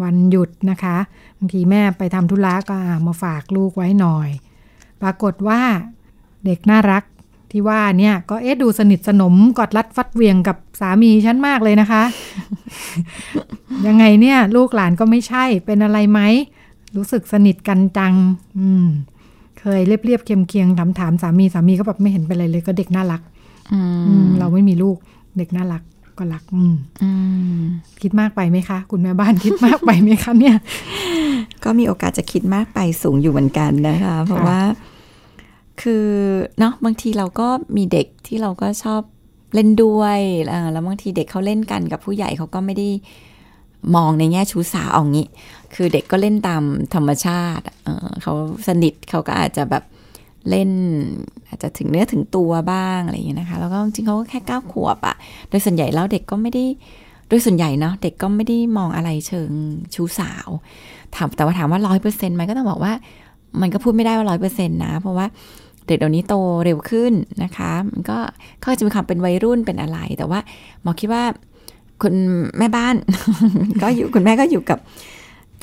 [0.04, 0.98] วันหยุดนะคะ
[1.38, 2.78] บางทีแม่ไปทำธุระก็
[3.08, 4.30] มาฝากลูกไว้หน่อย
[5.02, 5.62] ปรากฏว่า
[6.46, 7.04] เด็กน่ารัก
[7.52, 12.04] ที่ว่าเนี่ยก็เอ๊ะดูสนิทสนมกอดรัดฟัดเวียงกับสามีฉันมากเลยนะคะ
[13.88, 16.20] ยังไงเนี่ย ลูกหลานก็ไม่ใช่เป็นอะไรไหม
[16.96, 18.14] รู้สึกสนิทกันจัง
[18.58, 18.86] อืม
[19.60, 23.22] เคยเรียบเรียบเคียงเคียงถามถามสามีสามีก็แบบไม่เห็นเป็นอะไรเลย ก็เด็กน่ารัก
[24.40, 24.98] เราไม่มีลูก
[25.38, 25.84] เด็กน่ารัก
[26.18, 26.64] ก็รักอื
[28.02, 30.56] คิดมากไปไหมคะ คุณแม่บ้านคิดมากไปไหมคะเนี่ย
[31.64, 34.60] ก็มีโอกาสจะคิดมากไปสูงอยู่เหมือนกันนะคะ เพราะว่า
[35.82, 36.08] คือ
[36.60, 37.48] เนาะบางทีเราก็
[37.78, 39.02] มีเด็กที่เราก็ชอบ
[39.54, 40.20] เล่นด้วย
[40.72, 42.90] แล้วบางทีเด็กเขาเล่นกันกับผู้ใหญ่เขาก็ไม่ได้
[43.96, 45.28] มองในแง่ชู้สาวเอางี้
[45.76, 46.64] คือเด็กก็เล่นตาม
[46.96, 48.34] ธรรมชาติเเขา
[48.68, 49.84] สนิทเขาก็อาจจะแบบ
[50.50, 50.70] เล่น
[51.48, 55.16] อาจจะถึงเนื้อถึงตัวบ้างอะไรอย่างเงี้นะคะ แล้วก็จริงเขาก็แค่เก้าขวบอะ
[55.50, 56.64] โดยส่วนใหญ่แล้วเด็กก็ไม่ได้
[57.28, 59.50] โดยส่วนใหญ่เนาะเด็กก็ไม่ได้มองอะไรเชิง
[59.94, 60.48] ชู้สาว
[61.16, 62.94] ถามแต่ว่าถามว่าร้อยเปอร์เซ็นต์ไหมก็ต้องบอกว่า
[63.62, 65.26] มันก็พูดไม่ได้ว่าร้อยเปอร์เซ็นต์นะ เพราะว่า
[65.88, 66.36] เด็กเดี๋ยวนี้โต
[66.66, 67.14] เร็วขึ้น
[67.44, 68.18] นะคะ มันก็
[68.60, 70.40] เขาจะมีความเป็นวัยรุ่นเป็นอะไร แต่ว่า
[70.82, 71.24] หมอคิดว่า
[72.02, 72.14] คุณ
[72.58, 72.96] แม่บ้าน
[73.82, 74.80] ก็อยู่คุณแม่ก็อยู่กับ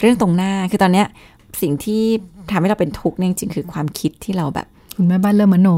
[0.00, 1.06] เรื่องตรงหน้า คือตอนเนี้ย
[1.60, 2.02] สิ่งที่
[2.50, 5.68] ทำให้เราเป็นทุกข์เนี่ยจริงคือความคิดที่เราแบบ คุณแม่บ้านเริ่มมโน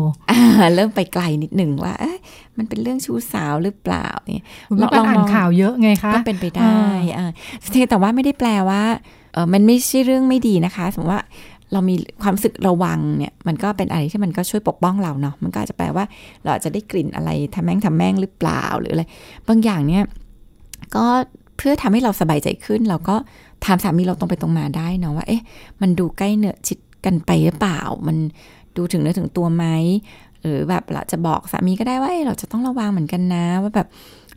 [0.76, 1.94] เริ่มไปไกลนิดหนึ่งว่า
[2.56, 4.46] มันเป็นเรื่องชู้สาวหรือเปล่าเนี่ย
[4.78, 6.78] เราอ่านข่าวเยอะไงคะก็เป็นไปได้
[7.18, 7.30] อ่า
[7.90, 8.82] แต่ว่าไม่ได้แปลว่า
[9.32, 11.22] เออมันไม่ใช่เรื่องไม่ดีนะคะ สมมติว่า
[11.72, 16.04] เรามีความสึกระวังเนี่ยมันก็เป็นอะไรที่มันก็ช่วยปกป้องเราเนาะมันก็อาจจะแปลว่า
[16.42, 19.02] เราอาจจะได้กลิ่นอะไรทำแม่งทำแม่งหรือเปล่าหรืออะไร
[19.48, 20.02] บางอย่างเนี่ย
[20.96, 21.04] ก็
[21.56, 23.16] เพื่อทำให้เราสบายใจขึ้น เราก็
[23.64, 25.42] ถามสามีเราตรงไปตรงมาได้เนาะว่า เอ๊ะ
[25.80, 28.16] มันดูใกล้เนื้อชิดกันไปหรือเปล่า มัน
[28.76, 29.64] ดูถึงเนื้อถึงตัวไหม
[30.40, 33.88] หรือแบบเราจะบอกสามีก็ได้ว่าเราจะต้องระวังเหมือนกันนะ ว่าแบบ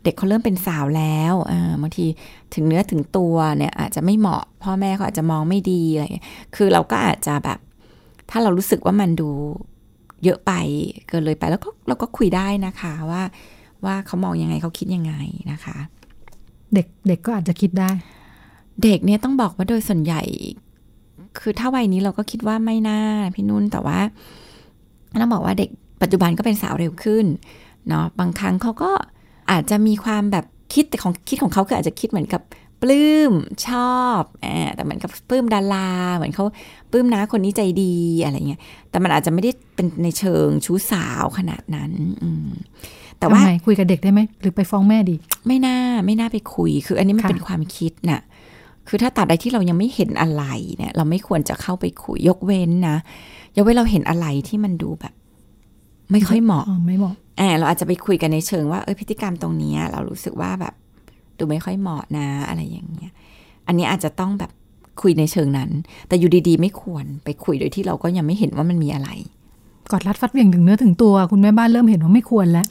[0.02, 1.34] เด็กเขาเริ่มเป็นสาวแล้ว
[1.82, 2.06] บางที
[2.54, 6.04] ถึงเนื้อถึงตัวเนี่ยอาจจะไม่เหมาะ พ่อแม่เขาอาจจะมองไม่ดีอะไร
[6.56, 7.58] คือเราก็อาจจะแบบ
[8.30, 9.28] ถ้าเรารู้สึกว่ามันดู
[10.24, 10.52] เยอะไป
[11.08, 13.22] เกินเลยไปแล้วก็เราก็คุยได้นะคะว่า
[13.84, 15.14] ว่าเขามองยังไงเขาคิดยังไง
[15.52, 15.76] นะคะ
[16.74, 17.90] เด็กเด็กก็อาจจะคิดได้
[18.82, 20.22] เด็กเนี่ยต้องบอกว่าโดยส่วนใหญ่
[21.38, 23.00] คือถ้าวัยนี้เราก็คิดว่าไม่น่า
[23.34, 24.00] พี่นุ่นแต่ว่า
[25.20, 25.70] ต้องบอกว่าเด็ก
[26.02, 27.26] ปัจจุบันก็เป็นสาวเร็วขึ้น
[27.88, 28.90] เนาะบางครั้งเขาก็
[29.50, 30.44] อาจจะมีความแบบ
[30.74, 32.42] คิดแต่ของคิดของเขาคืออาจจะคิดเหมือนกับ
[32.82, 33.32] ปลื้ม
[33.66, 34.20] ชอบ
[34.74, 36.44] แต่เหมือนกับปลื้มดาราเหมือนเขา
[36.90, 37.94] ปลื้มนะคนนี้ใจดี
[38.24, 38.60] อะไรเงี้ย
[38.90, 42.28] แต่มันอาจจะไม่ได้เป็นในเชิงชู้สาวขนาดนั้นอื
[43.18, 45.16] แต่ว่าคุยกับเด็กได้ไหมหรือไปฟ้องแม่ดี
[45.46, 48.20] ไม่น่าไม่น่าไปคุย คืออันนี้มันเป็นความคิดนะ่ะ
[48.88, 50.44] คือถ้าตัดใดที่เรายังไม่เห็นอะไร
[50.76, 52.96] เนี่ย เราไม่ควรจะเข้าไปคุยยกเว้นนะ
[53.56, 55.14] ยกเว้นเราเห็นอะไรที่มันดูแบบ
[56.12, 60.74] ไม่ค่อยเหมาะไม่เหมาะแอบเราอาจจะไปคุยกันในเชิงว่าเออพฤติกรรมตรงนี้เรารู้สึกว่าแบบ
[61.38, 63.12] ดูไม่ค่อยเหมาะนะ อะไรอย่างเงี้ย
[63.66, 64.50] อันนี้อาจจะต้องแบบ
[65.02, 65.70] คุยในเชิงนั้น
[66.08, 69.08] แต่อยู่ดีๆ ไม่ควรไปคุยโดยที่เราก็ยังไม่เห็นว่ามันมีอะไร
[69.90, 72.66] กอดรัดฟัดเวียงถึงเนื้อถึงตัว คุณแม่บ้านเริ่มเห็นว่าไม่ควรแล้ว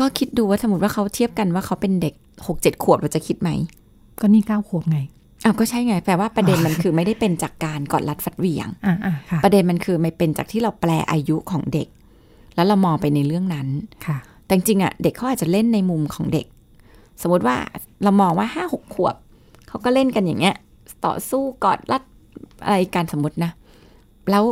[0.00, 2.14] ก็คิดดูว่าสมมติว่าเขาเทียบกันว่าเขาเป็นเด็ก
[2.46, 3.50] หกเจ็ดขวบเราจะคิดไหม
[4.20, 4.98] ก็นี่เก้าขวบไง
[5.44, 8.92] อ้าวก็ใช่ไงแปลว่าประเด็นมันคือไม่ได้เป็นจากการกอดรัดฟัดเหวี่ยงอ่
[9.44, 11.88] ประเด็นมันคือไม่เป็นจากที่เราแปลอายุของเด็ก
[12.54, 13.68] แล้วเรามองไปในเรื่องนั้น
[14.06, 16.46] ค่ะ แต่จริงๆอะเด็กเขาอาจจะเล่นในมุมของเด็ก
[17.22, 17.56] สมมติว่า
[18.02, 19.14] เรามองว่าห้าหกขวบ
[19.68, 20.54] เขาก็เล่นกันอย่างเงี้ย
[21.06, 22.02] ต่อสู้กอดรัด
[22.64, 23.50] อะไรกันสมมตินะ
[24.30, 24.44] แล้ว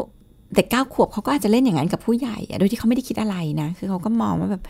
[0.54, 4.62] เด็กเก้าขวบเขาก็อาจจะเล่นอย่างนั้นกับผู้ใหญ่อะโดยที่เขาไม่ได้คิดอะไรนะ คือเขาก็มองว่าแบบ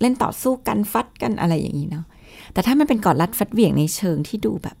[0.00, 2.04] เล่นต่อสู้กันฟัดกันอะไรอย่างนี้เนาะ
[2.52, 4.76] แต่ถ้ามันเป็นกอดรัดฟัดเหวี่ยงในเชิงที่ดูแบบ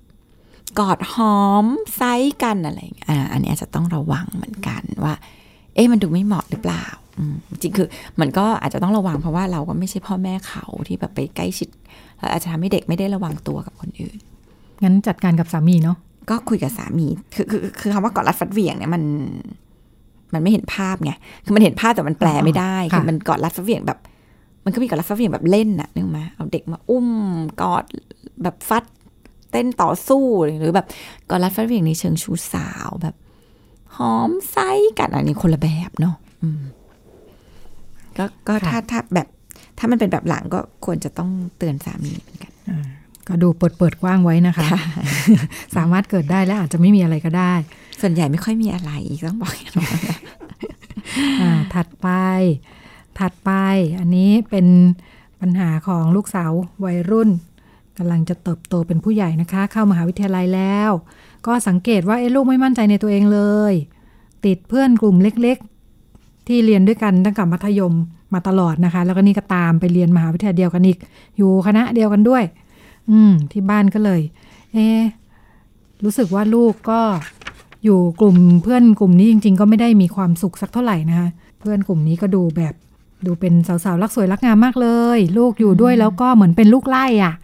[0.78, 1.66] กอดหอม
[1.96, 2.02] ไซ
[2.42, 5.14] กันอะไรอย่างเงี้ยอ่าอันนี้อาจจะต้องระวังเหมือนกันว่า
[5.74, 6.84] เอ๊ะมันดูไม่เหมาะหรือเปล่า
[7.18, 7.88] อืมจริงคือ
[8.20, 11.68] มันก็อาจจะต้องระวังเพราะว่าเราก็ไม่ใช่พ่อแม่เขาที่แบบไปใกล้ชิด
[12.18, 14.18] แล้วอาจจะทำให้เด็กไม่ได้ระวังตัวกับคนอื่น
[14.82, 15.96] งั้นจัดการกับสามีเนาะ
[16.30, 19.02] ก็คุยกับสามีคือคือคือคำว่ากอดรัดฟัดเหวี่ยงเนี่ยมัน
[20.32, 21.12] มันไม่เห็นภาพไง
[21.44, 23.98] คือมันเห็นภาพแต่มันแปลไม่ได้ค่ะคือมันกอดรัดฟัดเหวี่ยงแบบ
[24.64, 27.08] มันก็มีกอดรัดฟัดเหวี่ยงแบบเล่นน่ะนึกไหมเอาเด็กมาอุ้ม
[27.62, 27.84] กอด
[28.42, 28.84] แบบฟัด
[29.50, 30.24] เต้นต่อสู้
[30.58, 30.86] หรือแบบ
[31.30, 33.14] กอดรัดฟัดเหวี่ยงในเชิงชูสาวแบบ
[33.96, 34.56] หอมไซ
[34.98, 36.62] กันอันนี้คนละแบบเนาะอืม
[38.18, 39.26] ก็ก็ถ้าถ้าแบบ
[39.78, 42.52] ถ้ามันเป็นแบบหลังก็ควรจะต้องเตือนสามีเหมือนกัน
[43.28, 44.68] ก็ดูเปิดเปิดกว้างไว้นะคะ
[45.76, 47.54] สามารถเกิดได้และอาจจะไม่มีอะไรก็ได้
[48.00, 48.92] ส่วนใหญ่ไม่ค่อยมีอะไร
[49.28, 49.88] ต้องบอกอย่างนี้น
[51.42, 52.08] อ่าถัดไป
[53.18, 53.50] ถัดไป
[53.98, 54.66] อันนี้เป็น
[55.40, 56.50] ปัญหาของลูกสาว
[56.84, 57.28] วัยรุ่น
[58.00, 60.90] กำลังจะเติบโตเป็นผู้ใหญ่นะคะ เข้ามหาวิทยาลัยแล้ว
[61.46, 63.40] ก็สังเกตว่าเอ๊ลูกไม่มั่นใจในตัวเองเล
[63.70, 63.74] ย
[64.44, 67.94] ติดเพื่อนกลุ่มเล็กๆ ที่เรียนด้วยกันตั้งแต่มัธยม
[68.34, 70.98] มาตลอดนะคะ แล้วก็นี่ก็ตามไปเรียนมหาวิทยาลัยเดียวกันอีก
[71.36, 72.42] อยู่คณะเดียวกันด้วย
[73.10, 74.20] อืม ที่บ้านก็เลย
[74.72, 74.78] เอ
[76.04, 77.00] รู้สึกว่าลูกก็
[77.84, 81.28] อยู่กลุ่มเพื่อนกลุ่มนี้จริง ๆ ก็ไม่ได้มีความสุขสักเท่าไหร่นะคะ
[81.60, 82.74] เพื่อนกลุ่มนี้ก็ดูแบบ
[83.26, 87.34] ดูเป็นสาวๆรักสวยรักงามมากเลย ลูกอยู่ด้วยแล้วก็เหมือนเป็นลูกไล่อะ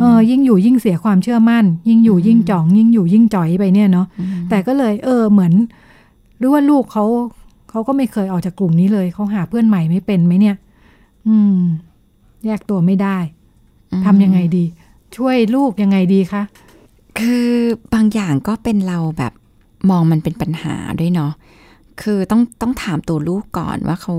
[0.00, 4.06] เออยิ่งอยู่ยิ่งเสียความเชื่อมั่น ยิ่งอยู่ยิ่งจ่อง ยิ่งอยู่ยิ่งจ่อยไปเนี่ยเนาะ
[4.48, 5.52] แต่ก็เลย เออเหมือน
[6.38, 7.04] หรือว่าลูกเขา
[7.70, 10.56] เขาก็ไม่เคยออกจากกลุ่มนี้เลยเขาหาเพื่อนใหม่ไม่เป็นไหมเนี่ย
[11.26, 11.58] อืม
[12.46, 13.18] แยกตัวไม่ได้
[14.04, 14.64] ทำยังไงดี
[15.16, 16.42] ช่วยลูกยังไงดีคะ
[17.18, 17.48] คือ
[17.94, 19.32] บางอย่างก็เป็นเราแบบ
[19.90, 21.32] มองมันเป็นปัญหาด้วยเนาะ
[22.02, 24.14] คือต้องต้องถามตัวลูกก่อนว่าเขา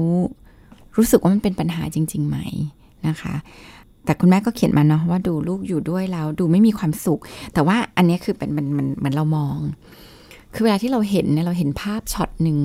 [0.98, 2.38] รู้สึกว่ามันเป็นปัญหาจริง ๆ ไหม
[3.08, 3.36] นะคะ
[4.06, 7.22] แต่คุณแม่ก็เขียนมาเนาะว่าดูลูกอยู่ด้วยแล้วดูไม่มีความสุข
[7.54, 9.58] แต่ว่าอันนี้คือเป็นมันมันเหมือนเรามอง
[10.54, 12.58] คือเวลาที่เราเห็นเนี่ยเราเห็นภาพช็อตหนึ่ง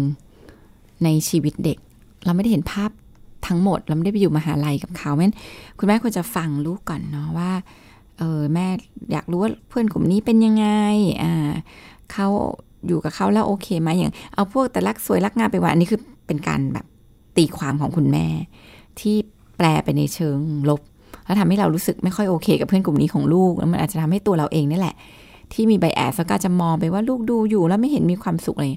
[1.05, 1.79] ในชีวิตเด็ก
[2.25, 2.91] เราไม่ได้เห็นภาพ
[3.47, 5.37] ทั้งหมด เราไม่ได้ไปอยู่มหาลัยกับเขาเพราะฉะนั้น
[5.79, 7.51] คุณแม่ควรจะฟังลูกก่อนเนาะว่า
[8.19, 8.67] เออแม่
[9.13, 10.67] อยากรู้ว่าเพื่อนกลุ่มนี้เป็นยังไง
[11.23, 11.51] อ่า
[12.13, 12.29] เขา
[12.87, 16.87] อยู่กับเขาแล้วโอเคไหมอย่าง เอาพวกแต่รักสวยรักงามไปว่าอันนี้คือเป็นการแบบ
[17.37, 18.27] ตีความของคุณแม่
[19.01, 19.17] ที่
[19.57, 20.81] แปลไปในเชิงลบ
[21.29, 24.95] แล้วทำให้เรารู้สึกไม่ค่อยโอเค กับเพื่อนกลุ่มนี้ของลูกแล้วมันอาจจะทำให้ตัวเราเองนี่แหละ
[25.53, 28.73] ที่มีไบแอสแล้วก็จะมองไปว่าลูกดูอยู่ แล้วไม่เห็นมีความสุขเลย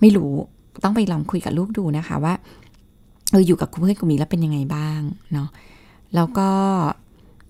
[0.00, 0.32] ไม่รู้
[0.84, 2.34] ต้องไปลองคุยกับลูกดูนะคะว่า
[3.30, 5.00] เอออยู่กับเพื่อนกลุ่มนี้แล้วเป็นยังไงบ้าง
[5.32, 5.48] เนาะ
[6.14, 6.48] แล้วก็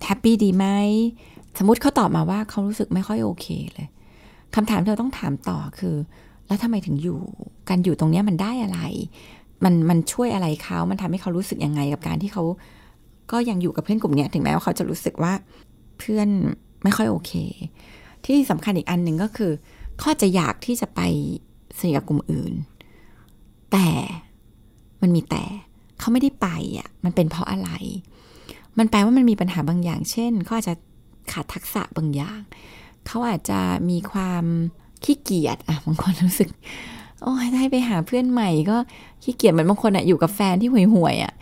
[0.05, 0.67] แฮปปี้ดีไหม
[1.59, 3.89] สมมติเขาตอบมาว่าเขารู้สึกไม่ค่อยโอเคเลย
[4.55, 5.95] คำถามที่เราต้องถามต่อคือ
[6.47, 7.19] แล้วทำไมถึงอยู่
[7.69, 8.81] การอยู่ตรงเนี้ยมันได้อะไร
[9.65, 12.45] มันมันช่วยอะไรเขา มันทำให้เขารู้สึกยังไงกับการที่เขา
[13.31, 15.33] ก็ยังอยู่กับเพื่อนกลุ่มนี้ถึงแม้ว่าเขาจะรู้สึกว่า
[15.99, 16.29] เพื่อน
[16.83, 17.33] ไม่ค่อยโอเค
[18.25, 19.53] ที่สำคัญอีกอันหนึ่งก็คือ
[19.99, 21.01] เขาจะอยากที่จะไป
[21.79, 22.55] สนิทกับกลุ่มอื่น
[23.73, 23.89] แต่
[25.03, 25.45] มันมีแต่
[25.99, 26.49] เขาไม่ได้ไป
[26.79, 27.71] อะมันเป็นเพราะอะไร
[28.79, 30.75] มันแปลว่ามันมีปัญหาบางอย่าง เช่นเขาอาจจะ
[31.33, 32.41] ขาดทักษะบางอย่าง
[33.07, 33.61] เขาอาจจะ
[33.91, 34.45] มีความ
[35.05, 36.49] ขี้เกียจอะบางคนรู้สึก
[37.23, 38.77] โอ้ยได้ไปหาเพื่อนใหม่ก็
[39.23, 41.33] ขี้เกียจเหมือนบางคนอะอยู่กับแฟนที่ห่วยห่วยๆอะ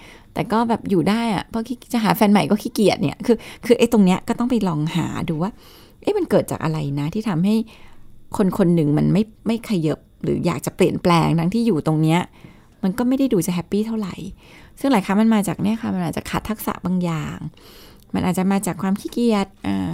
[0.40, 3.36] แต่ก็แบบอยู่ได้อะเพราะจะหาแฟนใหม่ก็ขี้เกียจเนี่ย คือ
[3.66, 5.50] คือไอ้ตรงเนี้ยก็ต้องไปลองหาดูว่า
[6.02, 7.54] เอ๊ะมันเกิดจากอะไรนะ ที่ทำให้
[8.36, 12.20] คนคนหนึ่งมันไม่ไม่ขยบหรืออยากจะเปลี่ยนแปลงทั้งที่อยู่ตรงเนี้ย
[12.82, 14.14] มันก็ไม่ได้ดูจะแฮปปี้เท่าไหร่
[14.80, 17.38] ซึ่งหลายครั้งมันมาจากเนี่ยค่ะ มันอาจจะขาดทักษะบางอย่าง
[18.14, 19.90] มันอาจจะมาจากความขี้เกียจอ่า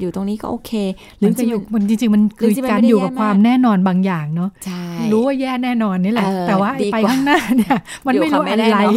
[0.00, 8.94] อยู่ตรงนี้ก็โอเคหหรือจะอยู่มันจริง ๆ มันคือหรือจะมันการไม่ได้อยู่กับแย่มากความแน่นอนบางอย่างเนาะใช่รู้ว่าแย่แน่นอนนี่แหละเออแต่ว่าไอ้ดีไปกว่าข้างหน้าเนี่ยมันอยู่ไม่กับรู้ไม่อะแน่ไรนอน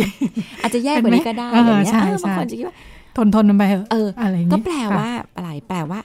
[0.63, 2.75] อาจจะแย่กว่านี้ก็ได้เห็นไหมอย่างเงี้ยเออใช่เออบางใช่คนจะคิดว่า
[3.17, 5.99] ทนทนมันไปเถอะเอออะไรอย่างก็งี้แปลค่ะว่าอะไรแปลว่า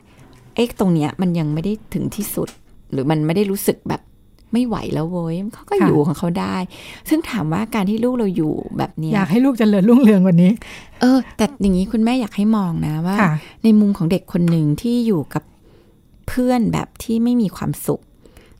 [0.55, 2.49] เอ๊ะตรงเนี้ยมันยังไม่ได้ถึงที่สุด
[2.93, 4.01] หรือมันไม่ได้รู้สึกแบบ
[4.55, 6.57] ไม่ไหวแล้วเว้ยเขาก็อยู่ของเขาได้
[7.09, 10.53] ซึ่งถามว่าการที่ลูกเราอยู่แบบเนี้ยอยากให้ลูกเจริญรุ่งเรืองกว่านี้
[11.01, 13.33] เออ แต่อย่างนี้คุณแม่อยากให้มองนะว่าค่ะ
[13.65, 15.43] ในมุมของเด็กคนหนึ่งที่อยู่กับ
[16.29, 18.03] เพื่อนแบบที่ไม่มีความสุข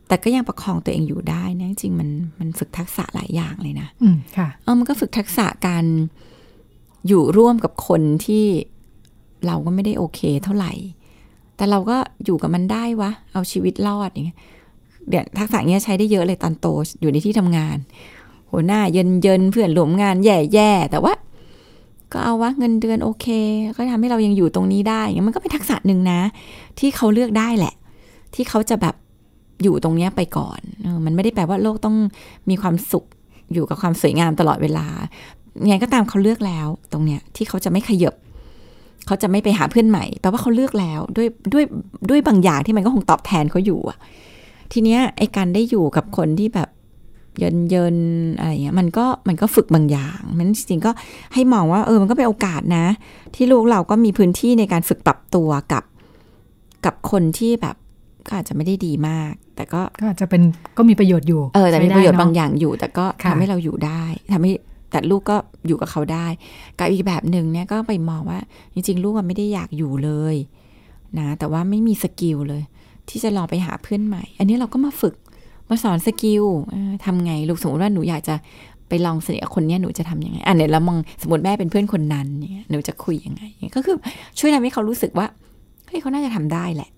[0.09, 5.85] แต่ก็ยังประคองตัวเองอยู่ได้นะจริงๆมันมันฝึกทักษะหลายอย่างเลยนะอืมค่ะเออมันก็ฝึกทักษะการ
[7.09, 8.45] อยู่ร่วมกับคนที่
[9.47, 10.73] เราก็ไม่ได้โอเคเท่าไหร่
[11.57, 14.39] แต่เราก็อยู่กับมันได้วะ เอาชีวิตรอดอย่างเงี้ย
[15.09, 16.67] เดี๋ยวทักษะเนี้ยใช้ได้เยอะเลยตอนโต
[17.01, 17.77] อยู่ในที่ทำงาน
[18.51, 21.13] หัวหน้าเยินเยินเพื่อนร่วมงานแย่แย่แต่ว่า
[22.13, 23.27] ก็เอาว่าเงินเดือนโอเค
[23.77, 26.21] ก็ทำให้เรายังอยู่ตรงนี้ได้อย่างมันก็เป็นทักษะหนึ่งนะ
[26.79, 27.75] ที่เขาเลือกได้แหละ
[28.35, 28.95] ที่เขาจะแบบ
[29.63, 30.61] อยู่ตรงเนี้ยไปก่อน
[31.05, 31.97] มันไม่ได้แปลว่าโลกต้อง
[32.51, 33.05] มีความสุข
[33.53, 34.87] อยู่กับความสวยงามตลอดเวลา
[35.69, 38.15] ไงก็ตามเขาเลือกแล้ว ตรงเนี้ยที่เขาจะไม่ขยบ
[39.07, 41.65] เขาจะไม่ไปหาเพื่อนใหม่แปลว่าเขาเลือกแล้ว ด้วยด้วย
[42.11, 43.99] ด้วยบางอย่างที่มันก็คงตอบแทนเขาอยู่อะ
[44.75, 46.69] ทีเนี้ยไอการได้อยู่กับคนที่แบบ
[47.39, 47.97] เยินเยิน
[48.39, 50.91] อะไรเงี้ยมันก็มันก็ฝึกบางอย่างมันจริงๆก็
[51.35, 52.87] ให้มองว่าเออมันก็เป็นโอกาสนะ
[53.35, 55.85] ที่ลูกเราก็มีพื้นที่ในการฝึกปรับตัวกับ
[56.85, 57.77] กับคนที่แบบ
[58.27, 60.43] ก็อาจจะไม่ได้ดีมาก แต่ก็ก็อาจจะเป็น
[60.79, 64.53] ก็มีประโยชน์อยู่เออแต่มีประโยชน์บางอย่างอยู่ แต่ก็ทำให้เราอยู่ได้ทำให้
[64.91, 66.27] แต่ลูกก็อยู่กับเขาได้
[66.79, 68.41] กับอีกแบบหนึ่งเนี่ยก็ไปมองว่า
[68.75, 70.37] จริง ๆ ลูกมันไม่ได้อยากอยู่เลย
[71.19, 72.63] นะแต่ว่าไม่มี skill เลย
[73.09, 75.15] ที่จะลองไปหาเพื่อนใหม่ อันนี้เราก็มาฝึก
[75.71, 76.45] มาสอน skill
[77.05, 78.35] ทำไงลูกสมมติว่าหนูอยากจะ
[78.89, 83.43] ไปลองสนิทคนนี้หนูจะทำยังไงอันนี้เรามองสมมติแม่เป็นเพื่อนคนนั้นเนี่ยหนูจะคุยยังไง
[83.75, 83.97] ก็คือ
[84.39, 85.27] ช่วยทำให้เขารู้สึกว่า
[85.87, 86.91] เฮ้ยเขาน่าจะทำได้แหละ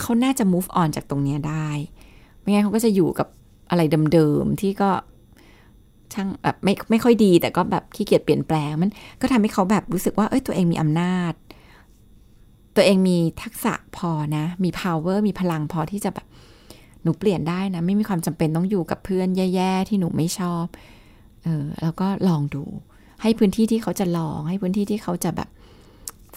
[0.00, 1.68] เขาน่าจะ move on จากตรงนี้ได้
[2.40, 3.28] ไม่งั้นเขาก็จะอยู่กับ
[3.70, 3.82] อะไร
[4.12, 4.90] เดิมๆที่ก็
[6.14, 8.90] ช่างแบบไม่ไม่ค่อยดีแต่ก็แบบขี้เกียจเปลี่ยนแปลงมัน
[9.20, 11.32] ก็ทำให้เขาแบบรู้สึกว่าเอ้ยตัวเองมีอำนาจ
[12.76, 16.26] ตัวเองมีทักษะพอนะ มี power มีพลังพอที่จะแบบ
[17.02, 20.64] หนูเปลี่ยนได้นะ ไม่มีความจำเป็นต้องอยู่กับเพื่อนแย่ๆที่หนูไม่ชอบ
[21.44, 22.64] เออแล้วก็ลองดู
[23.22, 25.48] ให้พื้นที่ที่เขาจะลอง ให้พื้นที่ที่เขาจะแบบ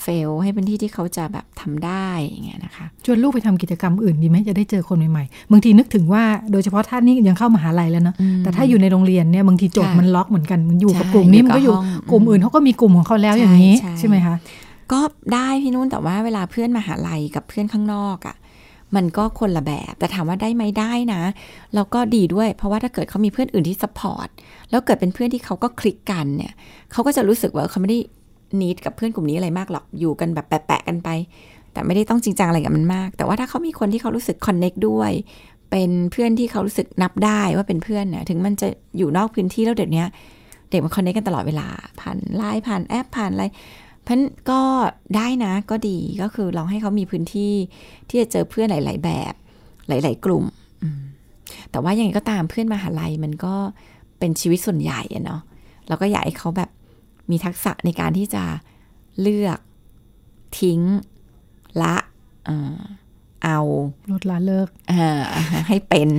[0.02, 11.76] fail ให้พื้นที่ที่เขาจะแบบทำได้อย่างเงี้ยนะคะ ชวนลูกไปทำกิจกรรมอื่นดีไหมจะได้เจอคนใหม่ๆบางทีนึกถึงว่าโดยเฉพาะท่านนี้ยังเข้ามาหาลัยแล้วเนาะแต่ถ้าอยู่ในโรงเรียนเนี่ยบางทีโจทย์มันล็อกเหมือนกันมันอยู่กับกลุ่มนี้มันก็อยู่
[12.12, 14.36] กลุ่มอื่นเขาก็มีกลุ่มของเขาแล้วอย่างนี้ใช่ไหมคะ
[14.92, 15.02] ก็
[15.34, 18.36] ได้พี่นุ่นแต่ว่าเวลาเพื่อนมาหาลัยกับเพื่อนข้างนอกอะ่ะ
[18.96, 21.22] มันก็คนละแบบ แต่ถามว่าได้ไหมได้นะ
[21.76, 24.28] แล้วก็ดีด้วย เพราะว่าถ้าเกิดเขามีเพื่อนอื่นที่ support
[24.70, 26.54] แล้วเกิดเป็นเพื่อนที่เขาก็คลิกกันเนี่ย
[26.92, 28.00] เขาก็จะรู้สึกว่าเขาไม่ได้
[28.62, 31.10] นิดกับเพื่อนกลุ่มนี้อะไรมากหรอกอยู่กันแบบแปะๆกันไป
[31.74, 35.12] แต่ไม่ได้ต้องจริงจังอะไรกับมันมาก แต่ว่าถ้าเขามีคนที่เขารู้สึกคอนเน็กด้วย
[35.72, 38.68] เป็นเพื่อนที่เขารู้สึกนับได้ว่าเป็นเพื่อนเนี่ยถึงมันจะ
[38.98, 40.04] อยู่นอกพื้นที่แล้วเดี๋ยวนี้
[40.70, 41.68] เด็กมันคอนเน็กกันตลอดเวลา
[42.00, 43.46] ผ่านไลน์ผ่านแอปผ่านอะไร
[44.08, 44.20] พัน
[44.52, 44.62] ก็
[45.16, 47.54] ได้นะก็ดีก็คือลองให้เขามีพื้นที่
[48.10, 49.34] ที่จะเจอเพื่อนหลาย ๆ แบบ
[49.88, 50.46] หลาย ๆ กลุ่ม
[51.72, 53.56] แต่ว่ายังไงก็ตามเพื่อนมหาลัยมันก็
[54.20, 55.42] เป็นชีวิตส่วนใหญ่อะเนาะ
[55.88, 56.70] เราก็อยากให้เขาแบบ
[57.32, 58.44] มีทักษะในการที่จะ
[59.22, 59.60] เลือก
[60.60, 60.80] ทิ้ง
[61.82, 61.96] ละ
[63.44, 63.60] เอา
[64.12, 64.68] ลดละเลิก
[65.68, 66.10] ให้เป็น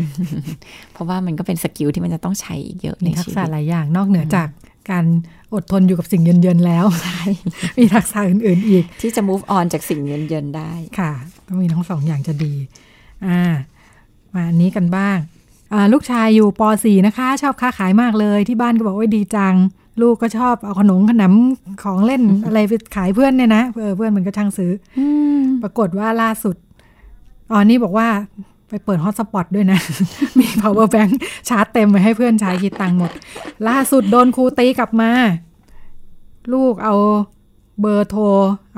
[0.93, 4.49] เพราะว่ามันก็เป็นสกิลที่มันจะต้องใช้อีกเยอะในทักษะหลายอย่างนอกเหนือจาก
[4.91, 5.05] การ
[5.55, 6.85] อดทนอยู่กับสิ่งเย็นๆแล้ว
[7.79, 11.13] มีทักษะอื่นๆอีก ที่จะ move on จากสิ่งเย็นๆได้ค่ะ
[11.47, 12.55] ต้องมีทั้งสองอย่างจะดี
[13.27, 13.43] อ่า
[14.35, 15.19] มาอันนี้กันบ้าง
[15.93, 19.55] ลูกชายอยู่ป .4 นะคะ ชอบค้าขายมากเลย ที่บ้านก็บอกว่าดีจัง
[20.03, 21.35] ลูกก็ชอบเอาขนมขนม
[21.83, 24.73] ของเล่นอะไรไปขายเพื่อนเนี่ยนะเออเพื่อนมันก็ช่างซื้อ
[25.63, 26.57] ปรากฏว่าล่าสุด
[27.51, 28.09] อ๋อนี่บอกว่า
[28.69, 29.81] ไปเปิดฮอตสปอตด้วยนะ
[30.39, 31.13] มี power bank
[31.49, 33.11] ชาร์จเต็มไปให้เพื่อนใช้คิดตังค์หมด
[33.69, 35.11] ล่าสุดโดนครูตีกลับมา
[36.53, 36.95] ลูกเอา
[37.81, 38.23] เบอร์โทร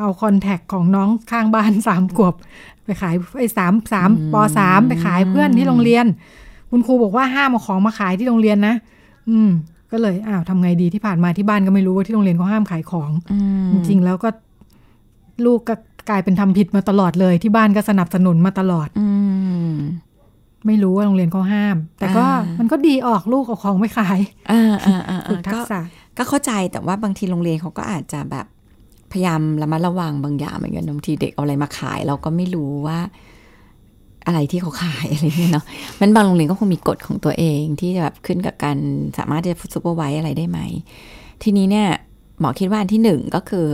[0.00, 2.34] เอาคอนแทคของน้องข้างบ้านสามขวบ
[2.84, 6.06] ไปขายไอ้สามสามปสามไปขายเพื่อนที่โรงเรียน
[6.70, 8.74] คุณครูบอกว่าห้ามเอาของมาขายที่โรงเรียนนะ
[9.30, 9.50] อืม
[9.92, 13.10] ก็เลยอ้าวทำไงดีที่ผ่านมาที่บ้านก็ไม่รู้ว่าที่โรงเรียนเขาห้ามขายของ
[13.72, 14.30] จริงๆแล้วก็
[15.44, 15.74] ลูกก็
[16.10, 19.08] กลายเป็นทำผิดมาตลอดเลย ที่บ้านก็สนับสนุนมาตลอด อื
[20.66, 22.26] ไม่รู้ว่าโรงเรียนเขาห้าม แต่ก็
[22.58, 24.20] มันก็ดีออกลูกเอาของไม่ขาย
[25.30, 25.80] ฝึกทักษะ
[26.18, 28.46] ก็เข้าใจแต่ว่าบางทีโรงเรียนเขาก็อาจจะแบบ
[29.12, 32.98] พยายามระมัดระวังบางอย่างเหมือนกันบางทีเด็กเอาอะไรมาขาย เราก็ไม่รู้ว่า
[34.26, 35.64] อะไรที่เขาขายอะไรเงี้ยเนาะ
[36.00, 38.78] มันบางโรงเรียนก็คงมีกฎของตัวเองที่แบบขึ้นกับการ
[39.18, 40.58] สามารถจะซูเปอร์ไวท์อะไรได้ไหม
[41.42, 41.88] ทีนี้เนี่ย
[42.40, 43.68] หมอคิดว่าอันที่หนึ่งก็คือ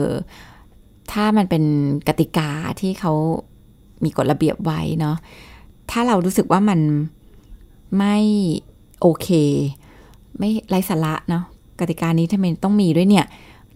[1.13, 1.65] ถ้ามันเป็น
[2.09, 2.51] กติกา
[2.81, 3.13] ที่เขา
[4.05, 5.17] มีกฎระเบียบไว้เนาะ
[5.91, 6.81] ถ้าเรารู้สึกว่ามัน
[7.99, 8.17] ไม่
[9.01, 9.29] โอเค
[10.39, 11.45] ไม่ไร้สาระเนาะ
[11.81, 13.27] กติกานี้ทำไมต้องมีด้วยเนี่ย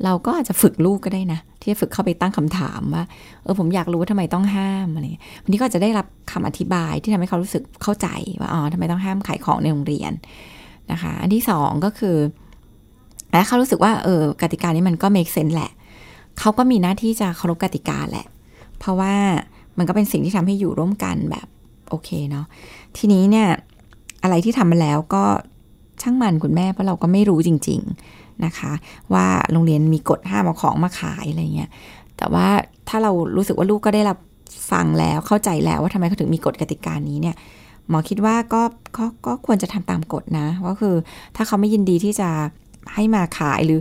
[0.05, 3.05] เราก็อาจจะฝึกลูกก็ได้นะ ที่จะฝึกเข้าไปตั้งคำถามว่า
[3.43, 5.05] เออผมอยากรู้ว่าทำไมต้องห้ามอะไร
[5.45, 8.09] วันนี้ก็จะได้รับคำอธิบายที่ทำให้เขารู้สึกเข้าใจ
[8.41, 10.13] ว่าอ๋อทำไมต้องห้ามขายของในโรงเรียน
[10.91, 12.17] นะคะ อันที่สองก็คือ
[13.33, 15.71] แล้วเขารู้สึกว่าเออกติกานี้มันก็ make sense แหละ
[16.41, 18.27] เขาก็มีหน้าที่จะเคารพกติกาแหละ
[18.79, 19.15] เพราะว่า
[19.79, 21.47] มันก็เป็นสิ่งที่ทำให้อยู่ร่วมกันแบบ
[21.89, 22.47] โอเคเนาะ
[22.97, 23.49] ทีนี้เนี่ย
[24.23, 25.25] อะไรที่ทำมาแล้วก็
[26.03, 27.81] ช่างมันคุณแม่เพราะเราก็ไม่รู้จริง
[28.13, 28.73] ๆนะคะ
[29.15, 31.71] ว่าโรงเรียนมีกฎห้ามเอาของมาขายอะไรเงี้ย
[32.17, 32.47] แต่ว่า
[32.89, 34.19] ถ้าเรารู้สึกว่าลูกก็ได้รับ
[34.71, 37.37] ฟังแล้วเข้าใจแล้วว่าทำไมเขาถึงมีกฎกติกานี้เนี่ย
[37.89, 38.63] หมอคิดว่าก็
[38.97, 40.95] ก็ก็ควรจะทำตามกฎนะก็คือ
[41.37, 42.29] ถ้าเขาไม่ยินดีที่จะ
[42.95, 43.81] ให้มาขายหรือ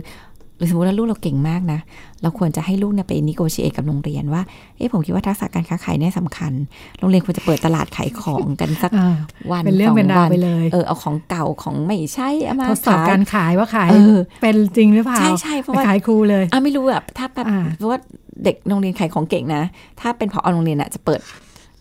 [0.56, 1.80] หรือสมมติว่าลูกเราเก่งมากนะ
[2.22, 4.42] เราควรจะให้ลูกเนี่ยไปนิโกชิเอกับโรงเรียนว่า
[4.76, 6.52] เอ๊ะผมคิดว่าทักษะการค้าขายเนี่ยสำคัญ
[6.98, 9.16] โรงเรียนควรจะเปิดตลาดขายของกันสักอ่า
[9.50, 17.98] วันเป็นเรื่องสเป็นราววันไปเลย เออเอาของเก่าของไม่ใช่เอามาทดสอบขายการขายว่าขายเออเป็นจริงหรือเปล่า ใช่ใช่เพราะว่าไปขายครูเลยอะไม่รู้อะถ้าแบบอ่าเพราะว่า
[18.44, 19.62] เด็กโรงเรียนขายของเก่งนะ
[20.00, 21.20] ถ้าเป็นพอโรงเรียนอะจะเปิด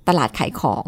[0.07, 0.85] ตลาดขายของ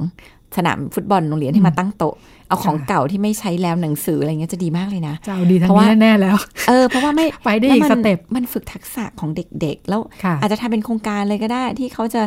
[0.57, 2.15] สนามฟุตบอลโรงเรียนให้มาตั้งโต๊ะ
[2.47, 6.37] เอาของเก่าที่ไม่ใช้แล้วหนังสืออะไรเงี้ยจะดีมากเลยนะจะเอาดีทางเพราะว่านี้แน่ๆแล้ว
[6.67, 12.21] เออเพราะว่าไม่ไปได้อีกแล้วมันสเต็ปมันฝึกทักษะของเด็กๆ แล้วค่ะอาจจะทำเป็นโครงการเลยก็ได้ ที่เขาจะ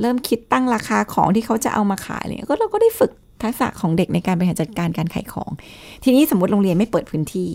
[0.00, 3.12] เริ่มคิดตั้งราคาของที่เขาจะเอามาขายเลยก็เราก็ได้ฝึก
[3.42, 5.50] ทักษะของเด็กในการบริหารจัดการการขายของ
[6.04, 7.50] ทีนี้สมมติโรงเรียนไม่เปิดพื้นที่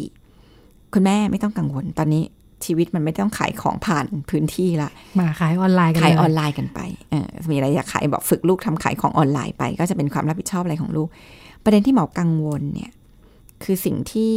[0.93, 2.23] คุณแม่ไม่ต้องกังวลตอนนี้
[2.65, 4.89] ชีวิตมันไม่ต้องขายของผ่านพื้นที่ละ
[5.19, 6.79] มาขายออนไลน์กันขายเลออนไลน์กันไป
[7.11, 11.07] เออมีอะไรอยากขายบอกฝึกลูกทำขายของออนไลน์ไป ก็จะเป็นความรับผิดชอบอะไรของลูก
[11.63, 12.91] ประเด็นที่หมอกังวลเนี่ย
[13.63, 14.33] คือสิ่งที่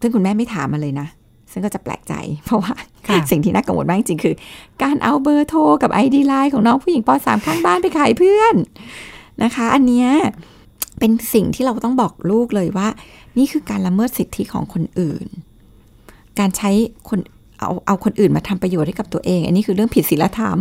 [0.00, 1.08] ซึ่งคุณแม่ไม่ถามมาเลยนะ
[1.52, 2.14] ซึ่งก็จะแปลกใจ
[2.46, 2.74] เพราะว่า
[3.08, 4.34] ค่ะสิ่งที่น่ากังวลมากจริงๆคือ
[4.82, 8.54] การเอาเบอร์โทรกับไอดีไลน์ของน้องผู้หญิงป .3 ข้างบ้านไปขายเพื่อน
[9.42, 10.08] นะคะ อันเนี้ย
[10.98, 12.88] เป็นสิ่งที่เราต้องบอกลูกเลยว่า
[13.38, 15.26] นี่คือการละเมิดสิทธิของคนอื่น
[16.40, 16.70] การใช้
[17.08, 17.18] คน
[17.60, 20.58] เอาเอาคนอื่นมาทำประโยชน์ให้กับตัวเอง อันนี้คือเรื่องผิดศีลธรรม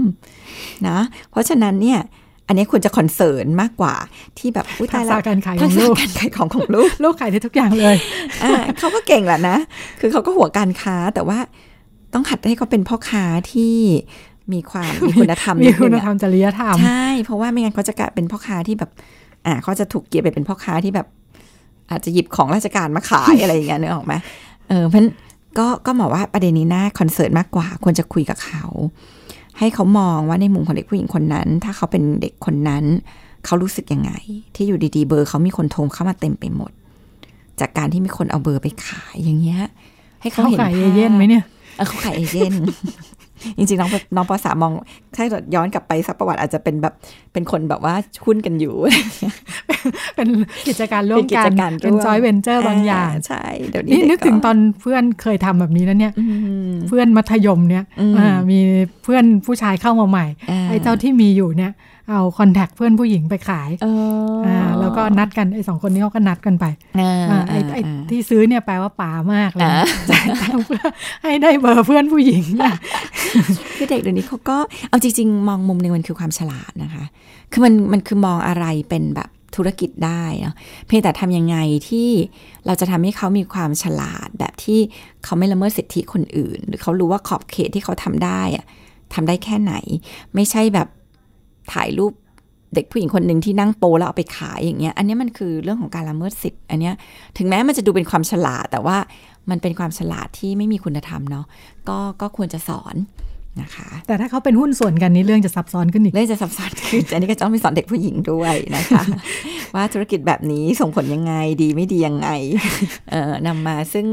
[0.87, 0.99] นะ
[1.31, 1.99] เพราะฉะนั้นเนี่ย
[2.47, 3.95] อันนี้ควรจะ concern มากกว่า
[4.39, 7.95] ที่แบบอุ๊ยตายแล้ษะวการขายของลูกทักษะการขายของของลูกลูกขายได้ทุกอย่างเลย
[8.43, 9.57] อ่าเขาก็เก่งแหละนะ
[9.99, 11.39] คือเขาก็หัวการค้าแต่ว่า
[12.13, 13.75] ต้องหัดให้เขาเป็นพ่อค้าที่
[14.53, 18.91] มีความมีคุณธรรมมีคุนึณธรรมจริยธรรมนิดนึงอะใช่เพราะว่าไม่งั้นเขาจะกลายเป็นพ่อค้าที่แบบ
[19.45, 21.07] อ่าเขาจะถูกเกลียดไปเป็นพ่อค้าที่แบบ
[21.89, 24.13] อาจจะหยิบของราชการมาขายอะไรอย่างเงี้ยนึกออกไหม
[24.69, 25.11] เออเพราะฉะนั้น
[25.57, 28.63] ก็ก็หมอว่าประเด็นนี้น่า concern มากกว่าควรจะคุยกับเขา
[29.59, 32.83] ให้เขามองว่าในมุมของเด็กผู้หญิงคนนั้น ถ้าเขาเป็นเด็กคนนั้น
[33.45, 34.11] เขารู้สึกยังไง
[34.55, 36.71] ที่อยู่ดีๆ เบอร์เขามีคนโทรเข้ามาเต็มไปหมด
[37.59, 39.61] จากการที่มีคนเอาเบอร์ไปขายอย่างเงี้ย
[40.21, 41.43] ให้เขาเขาเห็นขายเอภาพเย่นไหมเนี่ย
[41.77, 42.53] เออเขาขายเอเย่น
[43.57, 44.71] จริงๆน้องน้องปสามมอง
[45.15, 45.25] ถ้า
[45.55, 46.93] ย้อนกลับไปสักประวัติอาจจะเป็นแบบ
[47.33, 48.75] เป็นคนแบบว่าหุ้นกันอยู่
[50.15, 50.27] เป็น
[50.67, 56.25] กิจการร่วเป็มนกิกัจนการเป็นจอยเวนเจอร์บางอย่างใช่เดี๋ยวนี้นี่นึกเด็ถึงตก็อนเพื่อนเคยทำแบบนี้แล้วเนี่ยอื
[56.69, 58.59] มเพื่อนมัธยมเนี่ยอืมอ่ามี
[59.03, 61.71] เพื่อนผู้ชายเข้ามาใหม่อ่าไอ้เจ้าที่มีอยู่เนี่ย
[62.09, 63.87] เอาคอนแทคเพื่อนผู้หญิงไปขายเอ
[64.33, 66.65] ออ่าแล้วก็นัดกันไอ้สองคนนี้เขาก็นัดกันไป
[66.99, 70.83] อ่าอ่าไอ้ไอ้อ่าที่ซื้อเนี่ยแปลว่าป๋ามากเลยอ่าจ่ายตังค์เพื่อ
[71.23, 72.75] ให้ได้เบอร์เพื่อนผู้หญิงเนี่ย
[73.77, 74.57] คือเด็กเดี๋ยวนี้เขาก็
[74.89, 77.05] เอาจริง ๆ มองมุมหนึ่งมันคือความฉลาดนะคะ
[77.51, 80.55] คือมันมันคือมองอะไรเป็นแบบธุรกิจได้เนาะ
[80.87, 81.57] เพียงแต่ทำยังไง
[81.89, 82.09] ที่
[82.65, 84.79] เราจะทำให้เขามีความฉลาดแบบที่
[85.23, 88.65] เขาไม่ละเมิดสิทธิคนอื่น หรือเขารู้ว่าขอบเขตที่เขาทำได้อะ
[89.13, 89.73] ทำได้แค่ไหน
[90.35, 90.87] ไม่ใช่แบบ
[91.73, 92.13] ถ่ายรูป
[92.75, 96.93] เด็กผู้หญิงคนหนึ่งที่นั่งโปแล้วเอาไปขายอย่างเงี้ย อันเนี้ยมันคือเรื่องของการละเมิดสิทธิ์ อันเนี้ย
[97.37, 98.97] ถึงแม้มันจะดูเป็นความฉลาด แต่ว่า
[99.49, 101.45] มันเป็นความฉลาดที่ไม่มีคุณธรรมเนาะ
[101.89, 102.95] ก็ก็ควรจะสอน
[103.61, 109.03] นะคะแต่ถ้าเขาเป็นหุ้นส่วนกันนี่เรื่องจะซับซ้อนขึ้นอีกเรื่องจะซับซ้อนขึ้นอันนี้ก็ต้องไปสอนเด็กผู้หญิงด้วยนะคะ
[109.75, 112.29] ว่าธุรกิจแบบนี้ส่งผลยังไงดีไม่ดียังไง
[113.09, 114.05] เอ่อนำมาซึ่ง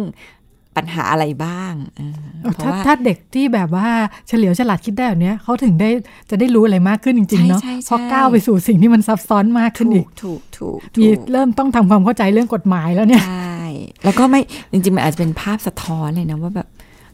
[0.77, 2.01] ปัญหาอะไรบ้างเอ
[2.49, 3.89] อเพราะถ้าว่าถ้าเด็กที่แบบว่า
[4.29, 5.91] เฉลียวฉลาดคิดได้แบบเนี้ยเขาถึงได้
[6.31, 13.59] จะได้รู้อะไรมากขึ้นจริงๆเนาะใช่ใช่ใช่เพราะก้าวไปสู่สิ่งที่มันซับซ้อนมากขึ้นถูอีกกถูกถูกมีถูกเริ่มต้องทำความเข้าใจเรื่องกฎหมายแล้วเนี่ยใช่
[14.05, 14.41] แล้วก็ไม่
[14.73, 16.69] จริงๆมันอาจจะเป็นภาพสะท้อนเลยนะว่าแบบ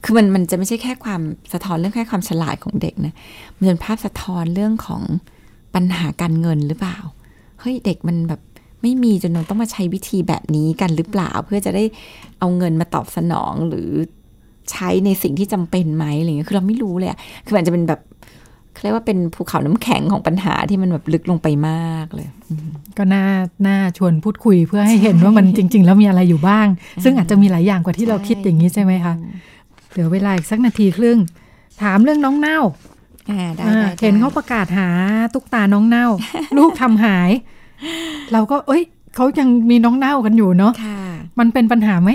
[0.05, 1.21] คือมันมันจะไม่ใช่แค่ความ
[1.53, 3.15] สะท้อนเรื่องแค่ความฉลาดของเด็กนะ
[3.57, 5.03] มันเป็นภาพสะท้อนเรื่องของ
[5.75, 6.99] ปัญหาการเงินหรือเปล่า
[7.61, 8.41] เฮ้ยเด็กมันแบบ
[8.83, 11.85] ไม่มีจนเราต้องมาใช้วิธีแบบนี้กันหรือเปล่า เพื่อจะได้
[12.39, 13.91] เอาเงินมาตอบสนองหรือ
[14.71, 18.01] ใช้ในสิ่งที่จำเป็นไหมอะไรเงี้ยคือเราไม่รู้เลยอะคือมันจะเป็นแบบ
[18.73, 22.27] เขาเรียกว่าเป็นภูเขาน้ำแข็งของปัญหาที่มันแบบลึกลงไปมากเลย
[22.99, 23.25] ก็น่า
[23.67, 26.67] น่าชวนพูดคุยเพื่อให้เห็นว่ามันจริง ๆ แล้วมีอะไรอยู่บ้าง
[27.05, 29.15] ซึ่งอาจจะมีหลายอย่างกว่าที่เราคิดอย่างนี้ใช่ไหมคะ
[29.93, 31.19] เดี๋ยวเวลาอีกสักนาทีครึ่ง
[31.83, 32.59] ถามเรื่องน้องเน่า
[33.31, 34.89] อ่าได้อ่าได้เห็นเขาประกาศหา
[35.35, 36.07] ตุ๊กตาน้องเน่า
[36.59, 37.31] ลูกทำหาย
[38.33, 38.83] เราก็เอ้ย
[39.15, 41.01] เขายังมีน้องเน่ากันอยู่เนาะค่ะ
[41.39, 42.11] มันเป็นปัญหาไหม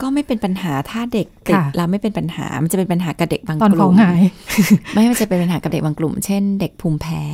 [0.00, 4.22] ก็ไม่เป็นปัญหาถ้าเด็กติดค่ะแล้วไม่เป็นปัญหา มันจะเป็นปัญหากับเด็กบางตอนกขลุ่องมหาย
[4.92, 7.24] ไม่มันจะเป็นปัญหากับเด็กบางกลุ่ม เช่น เด็กภูมิแพ้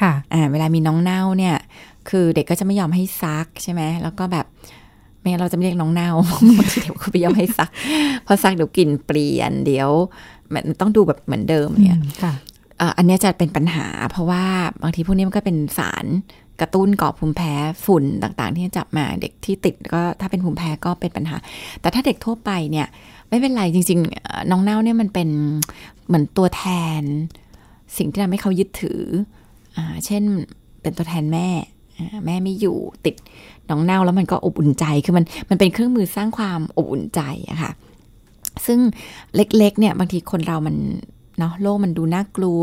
[0.00, 1.56] ค่ะอ่าเวลามีน้องเน่าเนี่ย
[2.08, 4.46] คือเด็กก็จะไม่ยอมให้ซักใช่ไหมแล้วก็แบบ
[5.20, 6.10] ไม่งั้นเราจะไม่เรียกน้องเน่า
[6.58, 7.70] บางทีเด็กก็ไม่ยอมให้ซัก
[8.24, 9.90] เพอซักเดี๋ยวกลิ่นเปลี่ยน เดี๋ยว
[10.52, 12.32] มันต้องดูแบบเหมือนเดิมเนี่ยค่ะ
[12.80, 14.44] อะอันเนี้ยจะเป็นปัญหา เพราะว่า
[14.82, 16.04] บางทีพวกนี้มันก็เป็นสาร
[16.62, 17.52] กระตุ้นก่อภูมิแพ้
[17.84, 21.36] ฝุ่นต่างๆ ที่จับมาเด็กที่ติดก็ถ้าเป็นภูมิแพ้ก็เป็นปัญหา
[21.80, 22.86] แต่ถ้าเด็กทั่วไปเนี่ย
[23.28, 25.28] ไม่เป็นไรจริง ๆ น้องเน่าเนี่ยมันเป็น
[26.06, 26.64] เหมือนตัวแท
[27.00, 27.02] น
[27.96, 29.00] สิ่งที่ทำให้เขายึดถือ
[29.76, 30.22] อ่าเช่น
[30.82, 31.48] เป็นตัวแทนแม่
[32.26, 33.14] แม่ไม่อยู่ติด
[33.70, 37.72] น้องเน่าแล้วมันก็อบอุ่นใจคือมันมันเป็นเครื่องมือสร้างความอบอุ่นใจอะค่ะ
[38.66, 38.78] ซึ่ง
[39.36, 40.76] เล็กๆเนี่ยบางทีคนเรามัน
[41.38, 42.62] เนาะโลกมันดูน่ากลัว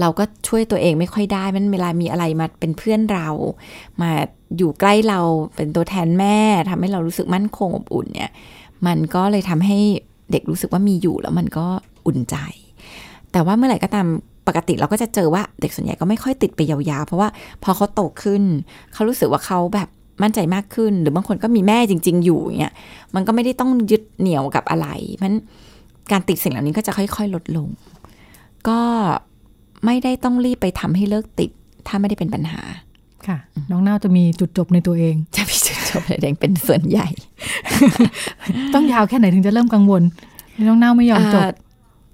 [0.00, 3.28] เราก็ช่วยตัวเองไม่ค่อยได้ มันเวลามีอะไรมาเป็นเพื่อนเรา
[4.00, 4.10] มา
[4.56, 5.20] อยู่ใกล้เรา
[5.56, 6.38] เป็นตัวแทนแม่
[6.70, 8.30] ทำให้เรารู้สึกมั่นคงอบอุ่นเนี่ย
[8.86, 9.78] มันก็เลยทำให้
[10.32, 11.66] เด็กรู้สึกว่ามีอยู่แล้วมันก็
[12.06, 12.36] อุ่นใจ
[13.32, 14.06] แต่ว่าเมื่อไหร่ก็ตาม
[14.48, 17.28] ปกติเราก็จะเจอว่าเด็กส่วนใหญ่ก็ไม่ค่อยติดไปยาวๆ เพราะว่า
[17.62, 18.42] พอเขาโตขึ้น
[18.92, 19.88] เขารู้สึกว่าเขาแบบ
[20.22, 22.74] มั่นใจมากขึ้น หรือบางคนก็มีแม่จริง ๆ อยู่เนี่ย
[23.14, 24.88] มันก็ไม่ได้ต้องยึดเหนี่ยวกับอะไร
[25.22, 25.34] มัน
[26.12, 27.68] การติดสิ่งเหล่านี้ก็จะค่อย ๆ ลดลง
[28.68, 28.80] ก็
[29.84, 31.50] ไม่ได้ต้องรีบไปทำให้เลิกติด
[31.86, 32.62] ถ้าไม่ได้เป็นปัญหา
[33.26, 33.38] ค่ะ
[33.70, 37.08] น้องเน่าจะมีจุดจบในตัวเอง จะมีจุดจบในตัวเองเป็นส่วนใหญ่
[38.74, 40.02] ต้องยาวแค่ไหนถึงจะเริ่มกังวล
[40.68, 41.42] น้องเน่าไม่ยอมจบ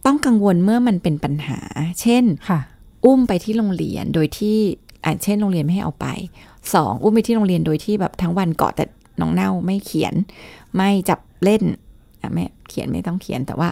[0.07, 1.61] ต้องกังวลเมื่อมันเป็นปัญหา
[2.01, 2.61] เช่นค่ะ
[3.05, 4.59] อุ้มไปที่โรงเรียนโดยที่
[5.05, 6.07] อ่าเช่นโรงเรียนไม่ให้เอาไป
[6.75, 8.85] สองอุ้มไปที่โรงเรียนโดยที่แบบทั้งวันเกาะแต่
[9.21, 10.15] น้องเน่าไม่เขียน
[10.77, 11.62] ไม่จับเล่น
[12.21, 13.69] อะไม่เขียนไม่ต้องเขียนแต่ว่า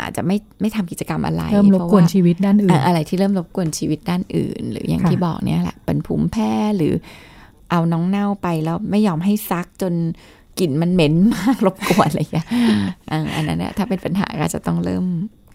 [0.00, 6.92] อาจจะไม่ไม่ทำกิจกรรมอะไรเริ่มรบกวนชีวิตด้านอื่น อะไรที่เริ่มรบกวนชีวิตด้านอื่น หรืออย่างค่ะที่บอกเนี่ยแหละเป็นภูมิแพ้หรือ
[7.70, 9.94] เอาน้องเน่าไปแล้วไม่ยอมให้ซักจน
[10.60, 12.46] กลิ่นมันเหม็นมากรบกวนอะไรอย่างเงี้ย
[13.10, 15.04] อ่าอันนั้นเนี่ยถ้าเป็นปัญหาก็จะต้องเริ่ม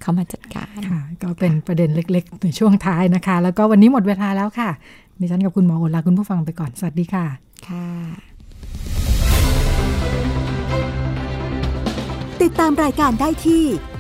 [0.01, 4.69] เข้ามาจัดการค่ะ ก็เป็นประเด็นเล็กๆในช่วงท้ายนะคะ แล้วก็วันนี้หมดเวลาแล้วค่ะ
[5.19, 7.25] ดิฉันกับคุณหมอโอลาคุณผู้ฟังไปก่อน สวัสดีค่ะ
[7.67, 7.87] ค่ะ
[12.41, 13.63] ติดตามรายการได้ที่